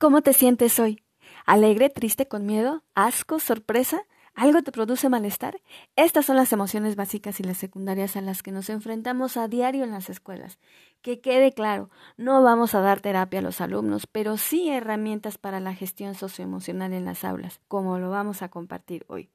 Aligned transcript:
¿Cómo 0.00 0.22
te 0.22 0.32
sientes 0.32 0.78
hoy? 0.78 1.02
¿Alegre, 1.44 1.90
triste, 1.90 2.28
con 2.28 2.46
miedo, 2.46 2.84
asco, 2.94 3.40
sorpresa? 3.40 4.02
¿Algo 4.32 4.62
te 4.62 4.70
produce 4.70 5.08
malestar? 5.08 5.60
Estas 5.96 6.26
son 6.26 6.36
las 6.36 6.52
emociones 6.52 6.94
básicas 6.94 7.40
y 7.40 7.42
las 7.42 7.58
secundarias 7.58 8.14
a 8.14 8.20
las 8.20 8.44
que 8.44 8.52
nos 8.52 8.70
enfrentamos 8.70 9.36
a 9.36 9.48
diario 9.48 9.82
en 9.82 9.90
las 9.90 10.08
escuelas. 10.08 10.60
Que 11.02 11.20
quede 11.20 11.52
claro, 11.52 11.90
no 12.16 12.44
vamos 12.44 12.76
a 12.76 12.80
dar 12.80 13.00
terapia 13.00 13.40
a 13.40 13.42
los 13.42 13.60
alumnos, 13.60 14.06
pero 14.06 14.36
sí 14.36 14.68
herramientas 14.68 15.36
para 15.36 15.58
la 15.58 15.74
gestión 15.74 16.14
socioemocional 16.14 16.92
en 16.92 17.04
las 17.04 17.24
aulas, 17.24 17.60
como 17.66 17.98
lo 17.98 18.08
vamos 18.08 18.42
a 18.42 18.50
compartir 18.50 19.04
hoy. 19.08 19.30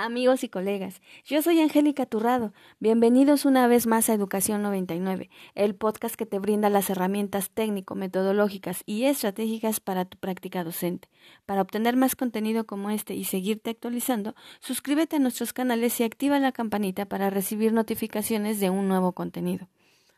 Amigos 0.00 0.44
y 0.44 0.48
colegas, 0.48 1.02
yo 1.24 1.42
soy 1.42 1.58
Angélica 1.58 2.06
Turrado. 2.06 2.52
Bienvenidos 2.78 3.44
una 3.44 3.66
vez 3.66 3.88
más 3.88 4.08
a 4.08 4.14
Educación 4.14 4.62
99, 4.62 5.28
el 5.56 5.74
podcast 5.74 6.14
que 6.14 6.24
te 6.24 6.38
brinda 6.38 6.70
las 6.70 6.88
herramientas 6.88 7.50
técnico-metodológicas 7.50 8.84
y 8.86 9.06
estratégicas 9.06 9.80
para 9.80 10.04
tu 10.04 10.16
práctica 10.16 10.62
docente. 10.62 11.08
Para 11.46 11.62
obtener 11.62 11.96
más 11.96 12.14
contenido 12.14 12.64
como 12.64 12.90
este 12.90 13.14
y 13.14 13.24
seguirte 13.24 13.70
actualizando, 13.70 14.36
suscríbete 14.60 15.16
a 15.16 15.18
nuestros 15.18 15.52
canales 15.52 15.98
y 15.98 16.04
activa 16.04 16.38
la 16.38 16.52
campanita 16.52 17.06
para 17.06 17.28
recibir 17.28 17.72
notificaciones 17.72 18.60
de 18.60 18.70
un 18.70 18.86
nuevo 18.86 19.14
contenido. 19.14 19.68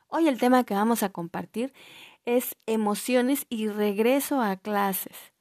Hoy 0.09 0.29
el 0.29 0.39
tema 0.39 0.65
que 0.65 0.75
vamos 0.75 1.03
a 1.03 1.09
compartir 1.09 1.73
es 2.27 2.55
emociones 2.67 3.47
y 3.49 3.69
regreso 3.69 4.43
a 4.43 4.57
clases. 4.57 5.33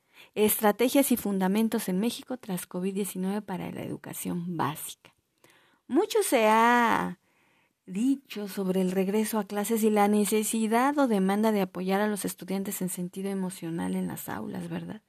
Estrategias 0.46 1.12
y 1.12 1.18
fundamentos 1.18 1.90
en 1.90 2.00
México 2.00 2.38
tras 2.38 2.70
COVID-19 2.70 3.42
para 3.42 3.70
la 3.72 3.84
educación 3.84 4.56
básica. 4.56 5.14
Mucho 5.90 6.20
se 6.24 6.48
ha 6.48 7.20
dicho 7.86 8.48
sobre 8.48 8.80
el 8.80 8.92
regreso 8.92 9.38
a 9.38 9.44
clases 9.44 9.84
y 9.84 9.90
la 9.90 10.08
necesidad 10.08 10.98
o 10.98 11.10
demanda 11.10 11.52
de 11.52 11.60
apoyar 11.60 12.00
a 12.00 12.08
los 12.08 12.24
estudiantes 12.24 12.82
en 12.82 12.88
sentido 12.88 13.30
emocional 13.30 13.98
en 13.98 14.08
las 14.08 14.30
aulas, 14.30 14.70
¿verdad? 14.70 15.02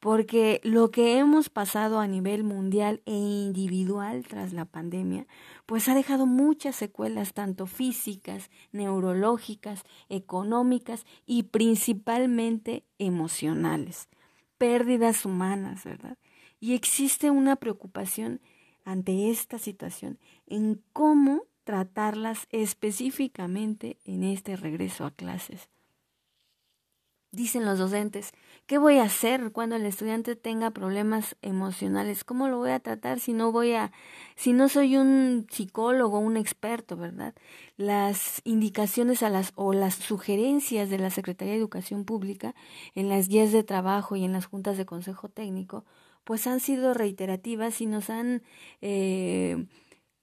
Porque 0.00 0.60
lo 0.64 0.90
que 0.90 1.18
hemos 1.18 1.50
pasado 1.50 2.00
a 2.00 2.08
nivel 2.08 2.42
mundial 2.42 3.00
e 3.06 3.14
individual 3.14 4.26
tras 4.26 4.52
la 4.52 4.64
pandemia, 4.64 5.28
pues 5.66 5.88
ha 5.88 5.94
dejado 5.94 6.26
muchas 6.26 6.74
secuelas, 6.74 7.32
tanto 7.32 7.66
físicas, 7.66 8.50
neurológicas, 8.72 9.84
económicas 10.08 11.06
y 11.26 11.44
principalmente 11.44 12.82
emocionales 12.98 14.08
pérdidas 14.58 15.24
humanas, 15.24 15.84
¿verdad? 15.84 16.18
Y 16.60 16.74
existe 16.74 17.30
una 17.30 17.56
preocupación 17.56 18.40
ante 18.84 19.30
esta 19.30 19.58
situación 19.58 20.18
en 20.46 20.82
cómo 20.92 21.44
tratarlas 21.64 22.46
específicamente 22.50 23.98
en 24.04 24.22
este 24.22 24.56
regreso 24.56 25.06
a 25.06 25.10
clases. 25.10 25.70
Dicen 27.34 27.64
los 27.64 27.80
docentes, 27.80 28.30
¿qué 28.68 28.78
voy 28.78 28.98
a 28.98 29.04
hacer 29.04 29.50
cuando 29.50 29.74
el 29.74 29.84
estudiante 29.86 30.36
tenga 30.36 30.70
problemas 30.70 31.34
emocionales? 31.42 32.22
¿Cómo 32.22 32.46
lo 32.46 32.58
voy 32.58 32.70
a 32.70 32.78
tratar 32.78 33.18
si 33.18 33.32
no 33.32 33.50
voy 33.50 33.72
a 33.72 33.90
si 34.36 34.52
no 34.52 34.68
soy 34.68 34.96
un 34.96 35.48
psicólogo, 35.50 36.20
un 36.20 36.36
experto, 36.36 36.96
¿verdad? 36.96 37.34
Las 37.76 38.40
indicaciones 38.44 39.24
a 39.24 39.30
las 39.30 39.50
o 39.56 39.72
las 39.72 39.96
sugerencias 39.96 40.90
de 40.90 40.98
la 40.98 41.10
Secretaría 41.10 41.54
de 41.54 41.58
Educación 41.58 42.04
Pública 42.04 42.54
en 42.94 43.08
las 43.08 43.26
guías 43.26 43.50
de 43.50 43.64
trabajo 43.64 44.14
y 44.14 44.24
en 44.24 44.32
las 44.32 44.46
juntas 44.46 44.76
de 44.76 44.86
consejo 44.86 45.28
técnico, 45.28 45.84
pues 46.22 46.46
han 46.46 46.60
sido 46.60 46.94
reiterativas 46.94 47.80
y 47.80 47.86
nos 47.86 48.10
han 48.10 48.42
eh, 48.80 49.66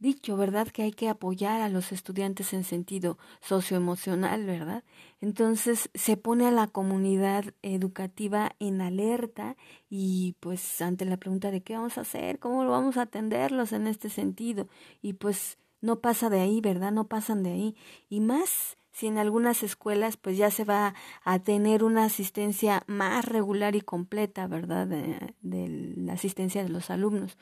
dicho, 0.01 0.35
¿verdad?, 0.35 0.67
que 0.67 0.81
hay 0.81 0.91
que 0.91 1.07
apoyar 1.09 1.61
a 1.61 1.69
los 1.69 1.91
estudiantes 1.91 2.53
en 2.53 2.63
sentido 2.63 3.19
socioemocional, 3.39 4.45
¿verdad? 4.45 4.83
Entonces 5.21 5.89
se 5.93 6.17
pone 6.17 6.47
a 6.47 6.51
la 6.51 6.67
comunidad 6.67 7.45
educativa 7.61 8.55
en 8.59 8.81
alerta 8.81 9.55
y 9.89 10.35
pues 10.39 10.81
ante 10.81 11.05
la 11.05 11.17
pregunta 11.17 11.51
de 11.51 11.61
qué 11.61 11.75
vamos 11.75 11.99
a 11.99 12.01
hacer, 12.01 12.39
cómo 12.39 12.67
vamos 12.67 12.97
a 12.97 13.03
atenderlos 13.03 13.73
en 13.73 13.85
este 13.85 14.09
sentido 14.09 14.67
y 15.03 15.13
pues 15.13 15.59
no 15.81 15.99
pasa 15.99 16.29
de 16.29 16.41
ahí, 16.41 16.61
¿verdad? 16.61 16.91
No 16.91 17.07
pasan 17.07 17.43
de 17.43 17.51
ahí 17.51 17.75
y 18.09 18.21
más 18.21 18.77
si 18.91 19.05
en 19.07 19.19
algunas 19.19 19.61
escuelas 19.61 20.17
pues 20.17 20.35
ya 20.35 20.49
se 20.49 20.65
va 20.65 20.95
a 21.23 21.39
tener 21.39 21.83
una 21.83 22.05
asistencia 22.05 22.83
más 22.87 23.25
regular 23.25 23.75
y 23.75 23.81
completa, 23.81 24.47
¿verdad? 24.47 24.87
De, 24.87 25.35
de 25.41 25.93
la 25.95 26.13
asistencia 26.13 26.63
de 26.63 26.69
los 26.69 26.89
alumnos 26.89 27.37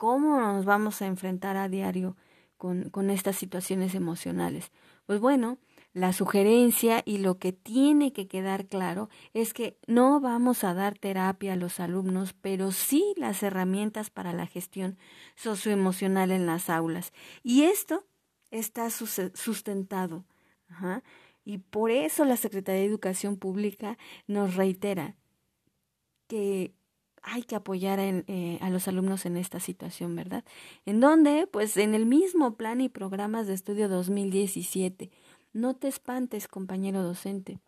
¿Cómo 0.00 0.40
nos 0.40 0.64
vamos 0.64 1.02
a 1.02 1.06
enfrentar 1.06 1.58
a 1.58 1.68
diario 1.68 2.16
con, 2.56 3.10
estas 3.10 3.36
situaciones 3.36 3.94
emocionales? 3.94 4.72
Pues 5.04 5.20
bueno, 5.20 5.58
la 5.92 6.14
sugerencia 6.14 7.02
y 7.04 7.18
lo 7.18 7.36
que 7.36 7.52
tiene 7.52 8.14
que 8.14 8.26
quedar 8.26 8.64
claro 8.64 9.10
es 9.34 9.52
que 9.52 9.76
no 9.86 10.18
vamos 10.18 10.64
a 10.64 10.72
dar 10.72 10.96
terapia 10.96 11.52
a 11.52 11.56
los 11.56 11.80
alumnos, 11.80 12.32
pero 12.32 12.72
sí 12.72 13.12
las 13.18 13.42
herramientas 13.42 14.08
para 14.08 14.32
la 14.32 14.46
gestión 14.46 14.96
socioemocional 15.36 16.30
en 16.30 16.46
las 16.46 16.70
aulas. 16.70 17.12
Y 17.42 17.64
esto 17.64 18.06
está 18.50 18.88
sustentado. 18.88 20.24
Y 21.44 21.58
por 21.58 21.90
eso 21.90 22.24
la 22.24 22.38
Secretaría 22.38 22.80
de 22.80 22.86
Educación 22.86 23.36
Pública 23.36 23.98
nos 24.26 24.54
reitera 24.54 25.14
que 26.26 26.72
hay 27.22 27.42
que 27.42 27.56
apoyar 27.56 27.98
eh, 28.00 28.58
a 28.60 28.70
los 28.70 28.88
alumnos 28.88 29.26
en 29.26 29.36
esta 29.36 29.60
situación, 29.60 30.16
¿verdad? 30.16 30.44
¿En 30.86 31.00
dónde? 31.00 31.46
Pues 31.46 31.76
en 31.76 31.94
el 31.94 32.06
mismo 32.06 32.56
plan 32.56 32.80
y 32.80 32.88
programas 32.88 33.46
de 33.46 33.54
estudio 33.54 33.88
2017. 33.88 35.10
No 35.52 35.74
te 35.74 35.88
espantes, 35.88 36.48
compañero 36.48 37.02
docente. 37.02 37.58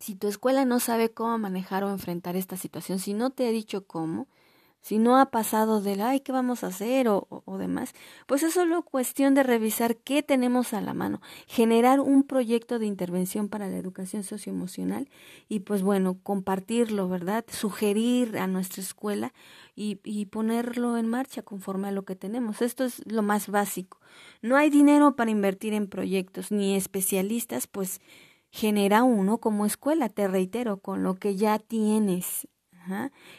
Si 0.00 0.14
tu 0.14 0.28
escuela 0.28 0.64
no 0.64 0.80
sabe 0.80 1.10
cómo 1.10 1.38
manejar 1.38 1.82
o 1.84 1.90
enfrentar 1.90 2.36
esta 2.36 2.56
situación, 2.56 2.98
si 2.98 3.14
no 3.14 3.30
te 3.30 3.48
he 3.48 3.52
dicho 3.52 3.86
cómo, 3.86 4.28
si 4.80 4.98
no 4.98 5.18
ha 5.18 5.30
pasado 5.30 5.80
del, 5.80 6.00
ay, 6.00 6.20
¿qué 6.20 6.32
vamos 6.32 6.64
a 6.64 6.68
hacer? 6.68 7.08
O, 7.08 7.26
o, 7.28 7.58
demás, 7.58 7.92
pues 8.26 8.42
es 8.42 8.54
solo 8.54 8.82
cuestión 8.82 9.34
de 9.34 9.42
revisar 9.42 9.96
qué 9.96 10.22
tenemos 10.22 10.72
a 10.72 10.80
la 10.80 10.94
mano, 10.94 11.20
generar 11.46 12.00
un 12.00 12.22
proyecto 12.22 12.78
de 12.78 12.86
intervención 12.86 13.48
para 13.48 13.68
la 13.68 13.76
educación 13.76 14.22
socioemocional 14.22 15.08
y 15.48 15.60
pues 15.60 15.82
bueno, 15.82 16.18
compartirlo, 16.22 17.08
¿verdad? 17.08 17.44
Sugerir 17.48 18.38
a 18.38 18.46
nuestra 18.46 18.82
escuela 18.82 19.32
y, 19.74 20.00
y 20.04 20.26
ponerlo 20.26 20.96
en 20.96 21.08
marcha 21.08 21.42
conforme 21.42 21.88
a 21.88 21.92
lo 21.92 22.04
que 22.04 22.16
tenemos. 22.16 22.62
Esto 22.62 22.84
es 22.84 23.02
lo 23.06 23.22
más 23.22 23.48
básico. 23.48 24.00
No 24.42 24.56
hay 24.56 24.70
dinero 24.70 25.16
para 25.16 25.30
invertir 25.30 25.74
en 25.74 25.88
proyectos 25.88 26.50
ni 26.52 26.76
especialistas, 26.76 27.66
pues 27.66 28.00
genera 28.50 29.02
uno 29.02 29.38
como 29.38 29.66
escuela, 29.66 30.08
te 30.08 30.26
reitero, 30.28 30.78
con 30.78 31.02
lo 31.02 31.16
que 31.16 31.36
ya 31.36 31.58
tienes 31.58 32.48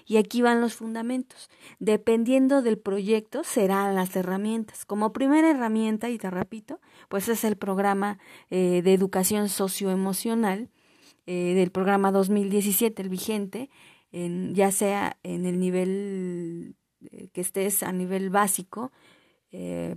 y 0.05 0.17
aquí 0.17 0.41
van 0.41 0.61
los 0.61 0.73
fundamentos. 0.73 1.49
Dependiendo 1.79 2.61
del 2.61 2.77
proyecto 2.77 3.43
serán 3.43 3.95
las 3.95 4.15
herramientas. 4.15 4.85
Como 4.85 5.13
primera 5.13 5.49
herramienta, 5.49 6.09
y 6.09 6.17
te 6.17 6.29
repito, 6.29 6.79
pues 7.07 7.29
es 7.29 7.43
el 7.43 7.57
programa 7.57 8.19
eh, 8.49 8.81
de 8.83 8.93
educación 8.93 9.49
socioemocional 9.49 10.69
eh, 11.25 11.53
del 11.55 11.71
programa 11.71 12.11
2017, 12.11 13.01
el 13.01 13.09
vigente, 13.09 13.69
en, 14.11 14.55
ya 14.55 14.71
sea 14.71 15.17
en 15.23 15.45
el 15.45 15.59
nivel 15.59 16.75
eh, 17.11 17.29
que 17.33 17.41
estés 17.41 17.83
a 17.83 17.91
nivel 17.91 18.29
básico, 18.29 18.91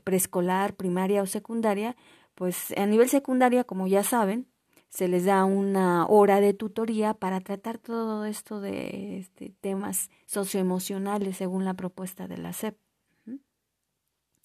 preescolar, 0.04 0.76
primaria 0.76 1.20
o 1.20 1.26
secundaria, 1.26 1.94
pues 2.34 2.72
a 2.74 2.86
nivel 2.86 3.10
secundaria, 3.10 3.64
como 3.64 3.86
ya 3.86 4.02
saben, 4.02 4.46
se 4.92 5.08
les 5.08 5.25
da 5.25 5.47
una 5.47 6.06
hora 6.06 6.42
de 6.42 6.53
tutoría 6.53 7.14
para 7.14 7.41
tratar 7.41 7.78
todo 7.78 8.26
esto 8.26 8.60
de 8.60 9.20
este, 9.20 9.54
temas 9.62 10.10
socioemocionales 10.26 11.38
según 11.38 11.64
la 11.64 11.72
propuesta 11.72 12.28
de 12.28 12.36
la 12.36 12.53
SEP 12.53 12.76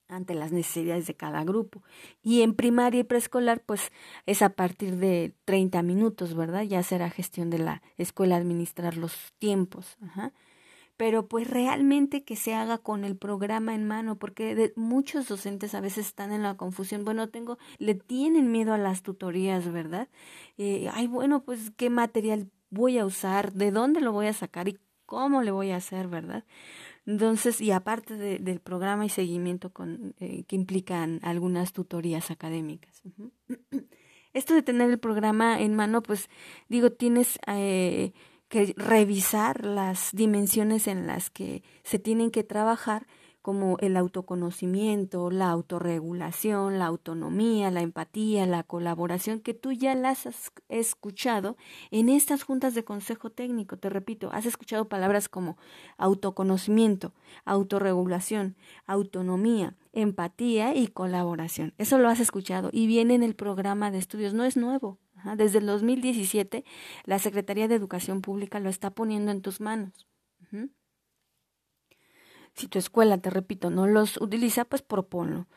ante 0.07 0.35
las 0.35 0.53
necesidades 0.53 1.05
de 1.05 1.15
cada 1.15 1.43
grupo. 1.43 1.83
Y 2.23 2.41
en 2.41 2.53
primaria 2.55 3.01
y 3.01 3.03
preescolar, 3.03 3.61
pues 3.65 3.91
es 4.25 4.41
a 4.41 4.47
partir 4.47 4.95
de 4.95 5.35
30 5.43 5.81
minutos, 5.83 6.33
¿verdad? 6.33 6.61
Ya 6.61 6.81
será 6.81 7.09
gestión 7.09 7.49
de 7.49 7.59
la 7.59 7.81
escuela 7.97 8.37
administrar 8.37 8.95
los 8.95 9.33
tiempos. 9.39 9.97
Ajá 10.01 10.31
pero 10.97 11.27
pues 11.27 11.47
realmente 11.47 12.23
que 12.23 12.35
se 12.35 12.55
haga 12.55 12.79
con 12.79 13.05
el 13.05 13.15
programa 13.15 13.75
en 13.75 13.87
mano, 13.87 14.17
porque 14.17 14.73
muchos 14.75 15.27
docentes 15.27 15.75
a 15.75 15.79
veces 15.79 16.07
están 16.07 16.31
en 16.31 16.41
la 16.41 16.57
confusión, 16.57 17.05
bueno, 17.05 17.29
tengo, 17.29 17.59
le 17.77 17.93
tienen 17.93 18.51
miedo 18.51 18.73
a 18.73 18.79
las 18.79 19.03
tutorías, 19.03 19.71
¿verdad? 19.71 20.09
Eh, 20.57 20.89
ay, 20.91 21.05
bueno, 21.07 21.43
pues 21.43 21.71
qué 21.77 21.91
material 21.91 22.49
voy 22.71 22.97
a 22.97 23.05
usar, 23.05 23.53
de 23.53 23.71
dónde 23.71 24.01
lo 24.01 24.11
voy 24.11 24.25
a 24.25 24.33
sacar 24.33 24.67
y 24.67 24.79
cómo 25.05 25.43
le 25.43 25.51
voy 25.51 25.69
a 25.69 25.77
hacer, 25.77 26.07
¿verdad? 26.07 26.43
Entonces, 27.05 27.61
y 27.61 27.71
aparte 27.71 28.15
del 28.15 28.59
programa 28.59 29.05
y 29.05 29.09
seguimiento 29.09 29.71
con, 29.71 30.15
eh, 30.19 30.43
que 30.45 30.55
implican 30.55 31.19
algunas 31.21 31.73
tutorías 31.73 32.31
académicas. 32.31 33.03
Esto 34.33 34.53
de 34.53 34.61
tener 34.61 34.89
el 34.89 34.99
programa 34.99 35.61
en 35.61 35.75
mano, 35.75 36.01
pues 36.01 36.27
digo, 36.69 36.91
tienes... 36.91 37.39
Eh, 37.47 38.13
que 38.49 38.73
revisar 38.77 39.65
las 39.65 40.09
dimensiones 40.13 40.87
en 40.87 41.07
las 41.07 41.29
que 41.29 41.63
se 41.83 41.99
tienen 41.99 42.31
que 42.31 42.43
trabajar 42.43 43.07
como 43.47 43.77
el 43.79 43.95
autoconocimiento, 43.95 45.31
la 45.31 45.49
autorregulación, 45.49 46.79
la 46.79 46.87
autonomía, 46.87 47.71
la 47.71 47.79
empatía, 47.79 48.45
la 48.45 48.63
colaboración, 48.63 49.39
que 49.39 49.53
tú 49.53 49.71
ya 49.71 49.95
las 49.95 50.25
has 50.25 50.51
escuchado 50.67 51.55
en 51.89 52.09
estas 52.09 52.43
juntas 52.43 52.75
de 52.75 52.83
consejo 52.83 53.29
técnico. 53.29 53.77
Te 53.77 53.89
repito, 53.89 54.29
has 54.33 54.45
escuchado 54.45 54.89
palabras 54.89 55.29
como 55.29 55.55
autoconocimiento, 55.95 57.13
autorregulación, 57.45 58.57
autonomía, 58.85 59.77
empatía 59.93 60.75
y 60.75 60.89
colaboración. 60.89 61.73
Eso 61.77 61.99
lo 61.99 62.09
has 62.09 62.19
escuchado 62.19 62.69
y 62.73 62.85
viene 62.85 63.15
en 63.15 63.23
el 63.23 63.33
programa 63.33 63.91
de 63.91 63.99
estudios, 63.99 64.33
no 64.33 64.43
es 64.43 64.57
nuevo. 64.57 64.99
Desde 65.35 65.59
el 65.59 65.65
2017, 65.65 66.63
la 67.05 67.19
Secretaría 67.19 67.67
de 67.67 67.75
Educación 67.75 68.21
Pública 68.21 68.59
lo 68.59 68.69
está 68.69 68.91
poniendo 68.91 69.31
en 69.31 69.41
tus 69.41 69.59
manos. 69.61 70.07
Si 72.53 72.67
tu 72.67 72.79
escuela, 72.79 73.19
te 73.19 73.29
repito, 73.29 73.69
no 73.69 73.85
los 73.85 74.17
utiliza, 74.17 74.65
pues 74.65 74.81
proponlo, 74.81 75.47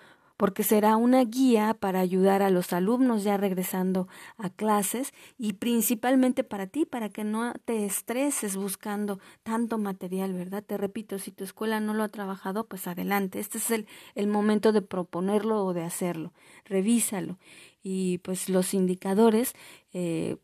porque 0.41 0.63
será 0.63 0.97
una 0.97 1.23
guía 1.23 1.75
para 1.75 2.01
ayudar 2.01 2.41
a 2.41 2.49
los 2.49 2.73
alumnos 2.73 3.25
ya 3.25 3.37
regresando 3.37 4.09
a 4.39 4.49
clases 4.49 5.13
y 5.37 5.53
principalmente 5.53 6.45
para 6.45 6.67
ti, 6.67 6.87
para 6.87 7.11
que 7.11 7.25
no 7.25 7.53
te 7.67 7.85
estreses 7.85 8.57
buscando 8.57 9.21
tanto 9.43 9.77
material, 9.77 10.33
¿verdad? 10.33 10.65
Te 10.65 10.79
repito, 10.79 11.19
si 11.19 11.31
tu 11.31 11.45
escuela 11.45 11.79
no 11.79 11.93
lo 11.93 12.05
ha 12.05 12.09
trabajado, 12.09 12.65
pues 12.65 12.87
adelante. 12.87 13.39
Este 13.39 13.59
es 13.59 13.71
el, 13.71 13.87
el 14.15 14.29
momento 14.29 14.73
de 14.73 14.81
proponerlo 14.81 15.63
o 15.63 15.75
de 15.75 15.83
hacerlo. 15.83 16.33
Revísalo. 16.65 17.39
Y 17.83 18.17
pues 18.21 18.49
los 18.49 18.73
indicadores, 18.73 19.53
eh, 19.93 20.39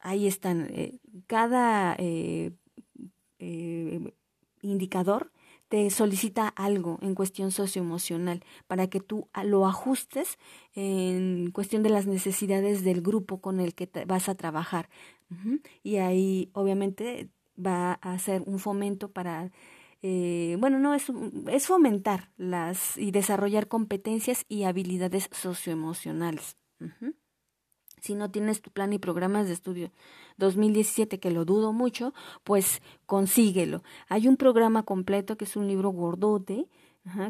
ahí 0.00 0.28
están. 0.28 0.68
Eh, 0.70 0.98
cada 1.26 1.94
eh, 1.98 2.52
indicador 4.62 5.30
te 5.70 5.88
solicita 5.90 6.48
algo 6.48 6.98
en 7.00 7.14
cuestión 7.14 7.52
socioemocional 7.52 8.42
para 8.66 8.88
que 8.88 8.98
tú 8.98 9.28
lo 9.44 9.66
ajustes 9.66 10.36
en 10.74 11.52
cuestión 11.52 11.84
de 11.84 11.90
las 11.90 12.06
necesidades 12.06 12.82
del 12.82 13.02
grupo 13.02 13.40
con 13.40 13.60
el 13.60 13.76
que 13.76 13.88
vas 14.04 14.28
a 14.28 14.34
trabajar. 14.34 14.90
Y 15.84 15.98
ahí 15.98 16.50
obviamente 16.54 17.30
va 17.56 17.92
a 17.92 18.18
ser 18.18 18.42
un 18.46 18.58
fomento 18.58 19.12
para, 19.12 19.52
eh, 20.02 20.56
bueno, 20.58 20.80
no 20.80 20.92
es, 20.92 21.06
es 21.46 21.68
fomentar 21.68 22.32
las 22.36 22.98
y 22.98 23.12
desarrollar 23.12 23.68
competencias 23.68 24.44
y 24.48 24.64
habilidades 24.64 25.28
socioemocionales 25.30 26.56
si 28.00 28.14
no 28.14 28.30
tienes 28.30 28.60
tu 28.60 28.70
plan 28.70 28.92
y 28.92 28.98
programas 28.98 29.46
de 29.46 29.52
estudio 29.52 29.90
2017, 30.38 31.20
que 31.20 31.30
lo 31.30 31.44
dudo 31.44 31.72
mucho, 31.72 32.14
pues 32.44 32.82
consíguelo. 33.06 33.82
Hay 34.08 34.28
un 34.28 34.36
programa 34.36 34.82
completo 34.82 35.36
que 35.36 35.44
es 35.44 35.56
un 35.56 35.68
libro 35.68 35.90
gordote, 35.90 36.66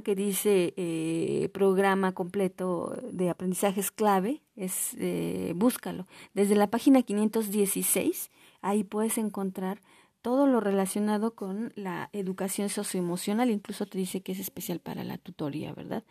que 0.05 0.14
dice 0.17 0.75
eh, 0.76 1.49
programa 1.55 2.12
completo 2.12 2.96
de 3.12 3.31
aprendizajes 3.31 3.90
clave, 3.90 4.43
es, 4.56 4.94
eh, 4.99 5.52
búscalo. 5.55 6.06
Desde 6.34 6.56
la 6.56 6.69
página 6.69 7.02
516, 7.02 8.31
ahí 8.62 8.82
puedes 8.82 9.17
encontrar 9.17 9.81
todo 10.22 10.46
lo 10.46 10.61
relacionado 10.61 11.34
con 11.34 11.72
la 11.76 12.11
educación 12.12 12.69
socioemocional, 12.69 13.50
incluso 13.50 13.87
te 13.87 13.96
dice 13.96 14.22
que 14.22 14.32
es 14.32 14.40
especial 14.40 14.81
para 14.81 15.05
la 15.05 15.19
tutoría, 15.19 15.72
¿verdad? 15.72 16.05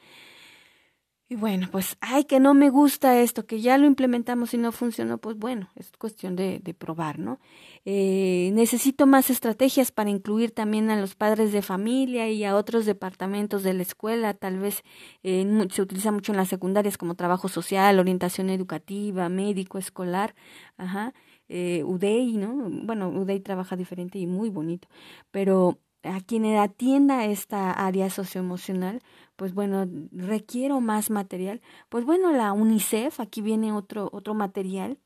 Y 1.31 1.36
bueno, 1.36 1.68
pues, 1.72 1.96
ay, 2.02 2.24
que 2.24 2.40
no 2.40 2.56
me 2.56 2.72
gusta 2.72 3.20
esto, 3.22 3.46
que 3.46 3.62
ya 3.62 3.78
lo 3.78 3.86
implementamos 3.86 4.56
y 4.56 4.58
no 4.58 4.72
funcionó, 4.72 5.20
pues 5.20 5.38
bueno, 5.38 5.70
es 5.76 5.92
cuestión 5.96 6.36
de, 6.36 6.58
de 6.58 6.74
probar, 6.74 7.20
¿no? 7.20 7.40
Eh, 7.86 8.50
necesito 8.56 9.06
más 9.06 9.30
estrategias 9.30 9.92
para 9.92 10.10
incluir 10.10 10.50
también 10.50 10.90
a 10.90 11.00
los 11.00 11.14
padres 11.14 11.52
de 11.52 11.62
familia 11.62 12.28
y 12.30 12.44
a 12.46 12.56
otros 12.56 12.88
departamentos 12.88 13.62
de 13.62 13.76
la 13.76 13.84
escuela, 13.84 14.34
tal 14.34 14.58
vez 14.58 14.81
eh, 15.22 15.68
se 15.70 15.84
utiliza 15.84 16.12
mucho 16.12 16.31
en 16.31 16.38
las 16.38 16.50
secundarias 16.50 16.98
como 16.98 17.14
trabajo 17.14 17.48
social, 17.48 18.00
orientación 18.00 18.50
educativa, 18.50 19.30
médico, 19.30 19.78
escolar, 19.78 20.34
ajá, 20.78 21.14
eh, 21.48 21.84
UDEI, 21.84 22.38
¿no? 22.38 22.56
Bueno, 22.86 23.10
UDEI 23.10 23.40
trabaja 23.42 23.76
diferente 23.76 24.18
y 24.18 24.26
muy 24.26 24.50
bonito, 24.50 24.88
pero 25.30 25.78
a 26.04 26.22
quien 26.22 26.46
atienda 26.56 27.25
esta 27.25 27.72
área 27.72 28.10
socioemocional, 28.10 29.01
pues 29.36 29.54
bueno, 29.54 29.86
requiero 30.12 30.81
más 30.81 31.10
material. 31.10 31.62
Pues 31.90 32.06
bueno, 32.06 32.31
la 32.31 32.54
UNICEF, 32.54 33.19
aquí 33.19 33.42
viene 33.42 33.72
otro, 33.72 34.10
otro 34.12 34.34
material, 34.34 35.00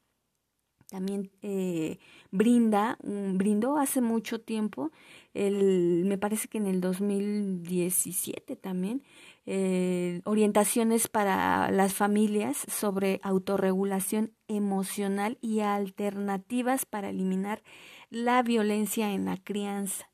también 0.94 1.32
eh, 1.42 1.98
brinda, 2.30 3.00
brindó 3.02 3.78
hace 3.78 4.00
mucho 4.00 4.42
tiempo, 4.42 4.92
el, 5.34 6.06
me 6.06 6.20
parece 6.20 6.48
que 6.48 6.60
en 6.60 6.68
el 6.68 6.82
2017 6.82 8.56
también, 8.56 9.02
eh, 9.48 10.22
orientaciones 10.24 11.08
para 11.08 11.72
las 11.72 11.96
familias 11.96 12.58
sobre 12.68 13.20
autorregulación 13.24 14.34
emocional 14.48 15.40
y 15.42 15.62
alternativas 15.62 16.86
para 16.86 17.10
eliminar 17.10 17.64
la 18.12 18.44
violencia 18.44 19.12
en 19.14 19.26
la 19.26 19.38
crianza. 19.38 20.13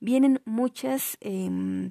Vienen 0.00 0.42
muchas... 0.44 1.16
Eh, 1.20 1.90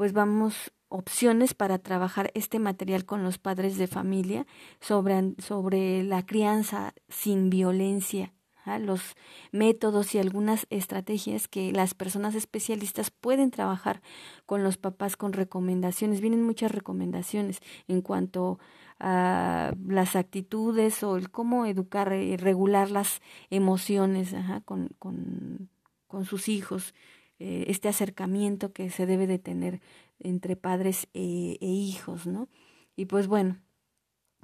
pues 0.00 0.14
vamos 0.14 0.72
opciones 0.88 1.52
para 1.52 1.78
trabajar 1.78 2.30
este 2.32 2.58
material 2.58 3.04
con 3.04 3.22
los 3.22 3.36
padres 3.36 3.76
de 3.76 3.86
familia 3.86 4.46
sobre, 4.80 5.34
sobre 5.36 6.02
la 6.04 6.24
crianza 6.24 6.94
sin 7.10 7.50
violencia, 7.50 8.32
los 8.80 9.14
métodos 9.52 10.14
y 10.14 10.18
algunas 10.18 10.66
estrategias 10.70 11.48
que 11.48 11.72
las 11.72 11.92
personas 11.92 12.34
especialistas 12.34 13.10
pueden 13.10 13.50
trabajar 13.50 14.00
con 14.46 14.62
los 14.62 14.78
papás 14.78 15.18
con 15.18 15.34
recomendaciones. 15.34 16.22
Vienen 16.22 16.44
muchas 16.44 16.72
recomendaciones 16.72 17.60
en 17.86 18.00
cuanto 18.00 18.58
a 18.98 19.74
las 19.86 20.16
actitudes 20.16 21.02
o 21.02 21.18
el 21.18 21.30
cómo 21.30 21.66
educar 21.66 22.12
y 22.14 22.38
regular 22.38 22.90
las 22.90 23.20
emociones 23.50 24.34
con, 24.64 24.88
con, 24.98 25.68
con 26.06 26.24
sus 26.24 26.48
hijos 26.48 26.94
eh, 27.40 27.64
este 27.68 27.88
acercamiento 27.88 28.72
que 28.72 28.90
se 28.90 29.06
debe 29.06 29.26
de 29.26 29.38
tener 29.38 29.80
entre 30.18 30.56
padres 30.56 31.08
e, 31.14 31.56
e, 31.60 31.66
hijos, 31.66 32.26
¿no? 32.26 32.48
Y 32.96 33.06
pues 33.06 33.26
bueno, 33.26 33.58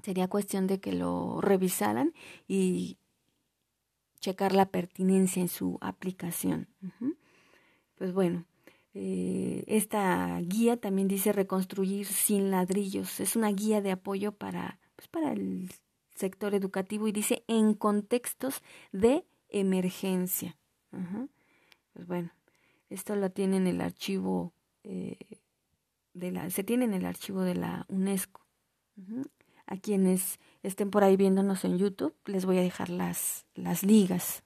sería 0.02 0.28
cuestión 0.28 0.66
de 0.66 0.80
que 0.80 0.92
lo 0.92 1.42
revisaran 1.42 2.14
y 2.48 2.96
checar 4.20 4.54
la 4.54 4.70
pertinencia 4.70 5.42
en 5.42 5.48
su 5.48 5.78
aplicación. 5.82 6.68
Pues 7.96 8.14
bueno, 8.14 8.46
eh, 8.94 9.62
esta 9.66 10.40
guía 10.40 10.78
también 10.78 11.06
dice 11.06 11.34
reconstruir 11.34 12.06
sin 12.06 12.50
ladrillos. 12.50 13.20
Es 13.20 13.36
una 13.36 13.50
guía 13.50 13.82
de 13.82 13.92
apoyo 13.92 14.32
para, 14.32 14.80
pues 14.96 15.06
para 15.08 15.32
el 15.32 15.70
sector 16.14 16.54
educativo 16.54 17.06
y 17.06 17.12
dice 17.12 17.44
en 17.46 17.74
contextos 17.74 18.62
de 18.92 19.26
emergencia. 19.50 20.56
Pues 21.92 22.06
bueno, 22.06 22.30
esto 22.90 23.16
lo 23.16 23.30
tiene 23.30 23.56
en 23.56 23.66
el 23.66 23.80
archivo 23.80 24.52
eh, 24.84 25.18
de 26.14 26.32
la, 26.32 26.50
se 26.50 26.64
tiene 26.64 26.84
en 26.84 26.94
el 26.94 27.04
archivo 27.04 27.42
de 27.42 27.54
la 27.54 27.84
UNESCO. 27.88 28.42
A 29.66 29.76
quienes 29.76 30.38
estén 30.62 30.90
por 30.90 31.04
ahí 31.04 31.16
viéndonos 31.16 31.64
en 31.64 31.76
YouTube, 31.76 32.14
les 32.24 32.46
voy 32.46 32.56
a 32.58 32.62
dejar 32.62 32.88
las, 32.88 33.44
las 33.54 33.82
ligas. 33.82 34.42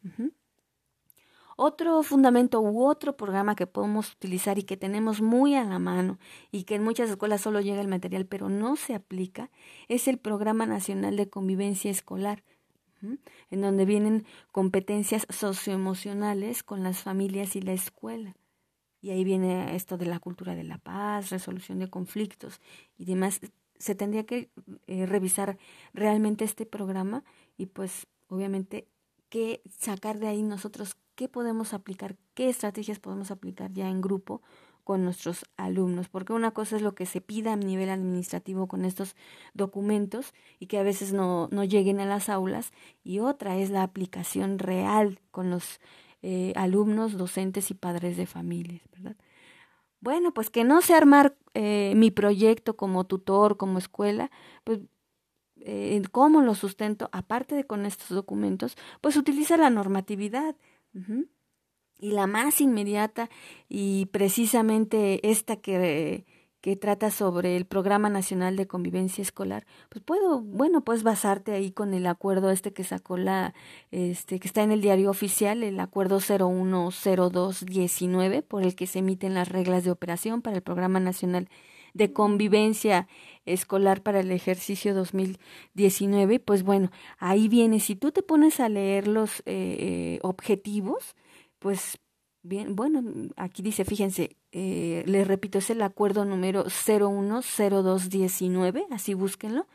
Otro 1.56 2.02
fundamento 2.02 2.60
u 2.60 2.86
otro 2.86 3.16
programa 3.16 3.54
que 3.54 3.66
podemos 3.66 4.14
utilizar 4.14 4.58
y 4.58 4.62
que 4.62 4.78
tenemos 4.78 5.20
muy 5.20 5.54
a 5.54 5.64
la 5.64 5.78
mano 5.78 6.18
y 6.50 6.64
que 6.64 6.76
en 6.76 6.82
muchas 6.82 7.10
escuelas 7.10 7.42
solo 7.42 7.60
llega 7.60 7.82
el 7.82 7.86
material 7.86 8.24
pero 8.24 8.48
no 8.48 8.76
se 8.76 8.94
aplica 8.94 9.50
es 9.86 10.08
el 10.08 10.16
Programa 10.16 10.64
Nacional 10.64 11.16
de 11.16 11.28
Convivencia 11.28 11.90
Escolar, 11.90 12.42
en 13.02 13.60
donde 13.60 13.84
vienen 13.84 14.24
competencias 14.52 15.26
socioemocionales 15.28 16.62
con 16.62 16.82
las 16.82 17.02
familias 17.02 17.56
y 17.56 17.62
la 17.62 17.72
escuela. 17.72 18.36
Y 19.02 19.10
ahí 19.10 19.24
viene 19.24 19.74
esto 19.76 19.96
de 19.96 20.06
la 20.06 20.18
cultura 20.18 20.54
de 20.54 20.64
la 20.64 20.78
paz, 20.78 21.30
resolución 21.30 21.78
de 21.78 21.88
conflictos 21.88 22.60
y 22.98 23.06
demás. 23.06 23.40
Se 23.78 23.94
tendría 23.94 24.26
que 24.26 24.50
eh, 24.86 25.06
revisar 25.06 25.58
realmente 25.94 26.44
este 26.44 26.66
programa 26.66 27.24
y 27.56 27.66
pues 27.66 28.06
obviamente 28.28 28.88
que 29.30 29.62
sacar 29.70 30.18
de 30.18 30.28
ahí 30.28 30.42
nosotros 30.42 30.96
qué 31.14 31.28
podemos 31.28 31.72
aplicar, 31.72 32.16
qué 32.34 32.48
estrategias 32.48 32.98
podemos 32.98 33.30
aplicar 33.30 33.72
ya 33.72 33.88
en 33.88 34.00
grupo 34.00 34.42
con 34.84 35.04
nuestros 35.04 35.44
alumnos, 35.56 36.08
porque 36.08 36.32
una 36.32 36.50
cosa 36.50 36.76
es 36.76 36.82
lo 36.82 36.94
que 36.94 37.06
se 37.06 37.20
pida 37.20 37.52
a 37.52 37.56
nivel 37.56 37.90
administrativo 37.90 38.68
con 38.68 38.84
estos 38.84 39.16
documentos 39.54 40.34
y 40.58 40.66
que 40.66 40.78
a 40.78 40.82
veces 40.82 41.12
no, 41.12 41.48
no 41.50 41.64
lleguen 41.64 42.00
a 42.00 42.06
las 42.06 42.28
aulas, 42.28 42.72
y 43.02 43.20
otra 43.20 43.56
es 43.56 43.70
la 43.70 43.82
aplicación 43.82 44.58
real 44.58 45.20
con 45.30 45.50
los 45.50 45.80
eh, 46.22 46.52
alumnos, 46.56 47.16
docentes 47.16 47.70
y 47.70 47.74
padres 47.74 48.16
de 48.16 48.26
familias, 48.26 48.82
¿verdad? 48.92 49.16
Bueno, 50.00 50.32
pues 50.32 50.50
que 50.50 50.64
no 50.64 50.80
sé 50.80 50.94
armar 50.94 51.36
eh, 51.54 51.92
mi 51.96 52.10
proyecto 52.10 52.76
como 52.76 53.04
tutor, 53.04 53.56
como 53.56 53.78
escuela, 53.78 54.30
pues 54.64 54.80
eh, 55.60 56.02
cómo 56.10 56.40
lo 56.40 56.54
sustento, 56.54 57.08
aparte 57.12 57.54
de 57.54 57.64
con 57.64 57.84
estos 57.84 58.08
documentos, 58.08 58.76
pues 59.00 59.16
utiliza 59.16 59.56
la 59.56 59.70
normatividad. 59.70 60.56
Y 62.00 62.12
la 62.12 62.26
más 62.26 62.60
inmediata 62.60 63.30
y 63.68 64.06
precisamente 64.06 65.30
esta 65.30 65.56
que 65.56 66.24
que 66.60 66.76
trata 66.76 67.10
sobre 67.10 67.56
el 67.56 67.64
Programa 67.64 68.10
Nacional 68.10 68.56
de 68.56 68.66
Convivencia 68.66 69.22
Escolar, 69.22 69.64
pues 69.88 70.04
puedo, 70.04 70.42
bueno, 70.42 70.84
pues 70.84 71.02
basarte 71.02 71.52
ahí 71.52 71.72
con 71.72 71.94
el 71.94 72.06
acuerdo 72.06 72.50
este 72.50 72.74
que 72.74 72.84
sacó 72.84 73.16
la, 73.16 73.54
este, 73.90 74.38
que 74.38 74.46
está 74.46 74.62
en 74.62 74.72
el 74.72 74.82
diario 74.82 75.08
oficial, 75.10 75.62
el 75.62 75.80
acuerdo 75.80 76.20
010219, 76.20 78.42
por 78.42 78.62
el 78.62 78.74
que 78.74 78.86
se 78.86 78.98
emiten 78.98 79.32
las 79.34 79.48
reglas 79.48 79.84
de 79.84 79.90
operación 79.90 80.42
para 80.42 80.56
el 80.56 80.62
Programa 80.62 81.00
Nacional 81.00 81.48
de 81.94 82.12
Convivencia 82.12 83.08
Escolar 83.46 84.02
para 84.02 84.20
el 84.20 84.30
ejercicio 84.30 84.94
2019. 84.94 86.40
Pues 86.40 86.62
bueno, 86.62 86.90
ahí 87.18 87.48
viene, 87.48 87.80
si 87.80 87.96
tú 87.96 88.12
te 88.12 88.22
pones 88.22 88.60
a 88.60 88.68
leer 88.68 89.08
los 89.08 89.40
eh, 89.40 89.44
eh 89.46 90.18
objetivos, 90.22 91.16
pues 91.60 92.00
Bien, 92.42 92.74
bueno, 92.74 93.02
aquí 93.36 93.62
dice, 93.62 93.84
fíjense, 93.84 94.38
eh, 94.52 95.04
les 95.06 95.28
repito, 95.28 95.58
es 95.58 95.68
el 95.68 95.82
acuerdo 95.82 96.24
número 96.24 96.64
010219, 96.70 98.86
así 98.90 99.12
búsquenlo. 99.12 99.66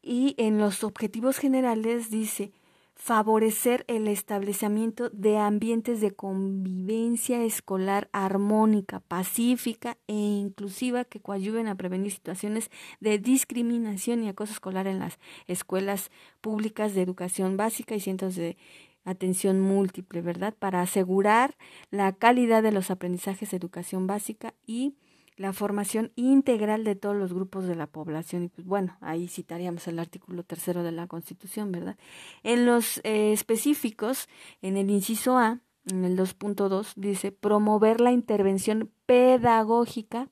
Y 0.00 0.36
en 0.38 0.58
los 0.58 0.84
objetivos 0.84 1.38
generales 1.38 2.08
dice 2.10 2.52
favorecer 2.94 3.84
el 3.86 4.08
establecimiento 4.08 5.08
de 5.10 5.36
ambientes 5.38 6.00
de 6.00 6.10
convivencia 6.10 7.44
escolar 7.44 8.08
armónica, 8.12 9.00
pacífica 9.00 9.96
e 10.08 10.14
inclusiva 10.14 11.04
que 11.04 11.20
coadyuven 11.20 11.68
a 11.68 11.76
prevenir 11.76 12.10
situaciones 12.12 12.70
de 13.00 13.18
discriminación 13.18 14.24
y 14.24 14.28
acoso 14.28 14.52
escolar 14.52 14.88
en 14.88 14.98
las 14.98 15.18
escuelas 15.46 16.10
públicas 16.40 16.94
de 16.94 17.02
educación 17.02 17.56
básica 17.56 17.94
y 17.94 18.00
cientos 18.00 18.34
de 18.34 18.56
atención 19.04 19.60
múltiple, 19.60 20.22
¿verdad? 20.22 20.54
Para 20.58 20.82
asegurar 20.82 21.56
la 21.90 22.12
calidad 22.12 22.62
de 22.62 22.72
los 22.72 22.90
aprendizajes 22.90 23.50
de 23.50 23.56
educación 23.56 24.06
básica 24.06 24.54
y 24.66 24.94
la 25.36 25.52
formación 25.52 26.12
integral 26.16 26.84
de 26.84 26.96
todos 26.96 27.16
los 27.16 27.32
grupos 27.32 27.66
de 27.66 27.76
la 27.76 27.86
población. 27.86 28.44
Y 28.44 28.48
pues 28.48 28.66
bueno, 28.66 28.98
ahí 29.00 29.28
citaríamos 29.28 29.86
el 29.86 29.98
artículo 29.98 30.42
tercero 30.42 30.82
de 30.82 30.92
la 30.92 31.06
Constitución, 31.06 31.70
¿verdad? 31.72 31.96
En 32.42 32.66
los 32.66 32.98
eh, 33.04 33.32
específicos, 33.32 34.28
en 34.62 34.76
el 34.76 34.90
inciso 34.90 35.38
A, 35.38 35.60
en 35.86 36.04
el 36.04 36.18
2.2, 36.18 36.92
dice 36.96 37.32
promover 37.32 38.00
la 38.00 38.12
intervención 38.12 38.90
pedagógica 39.06 40.28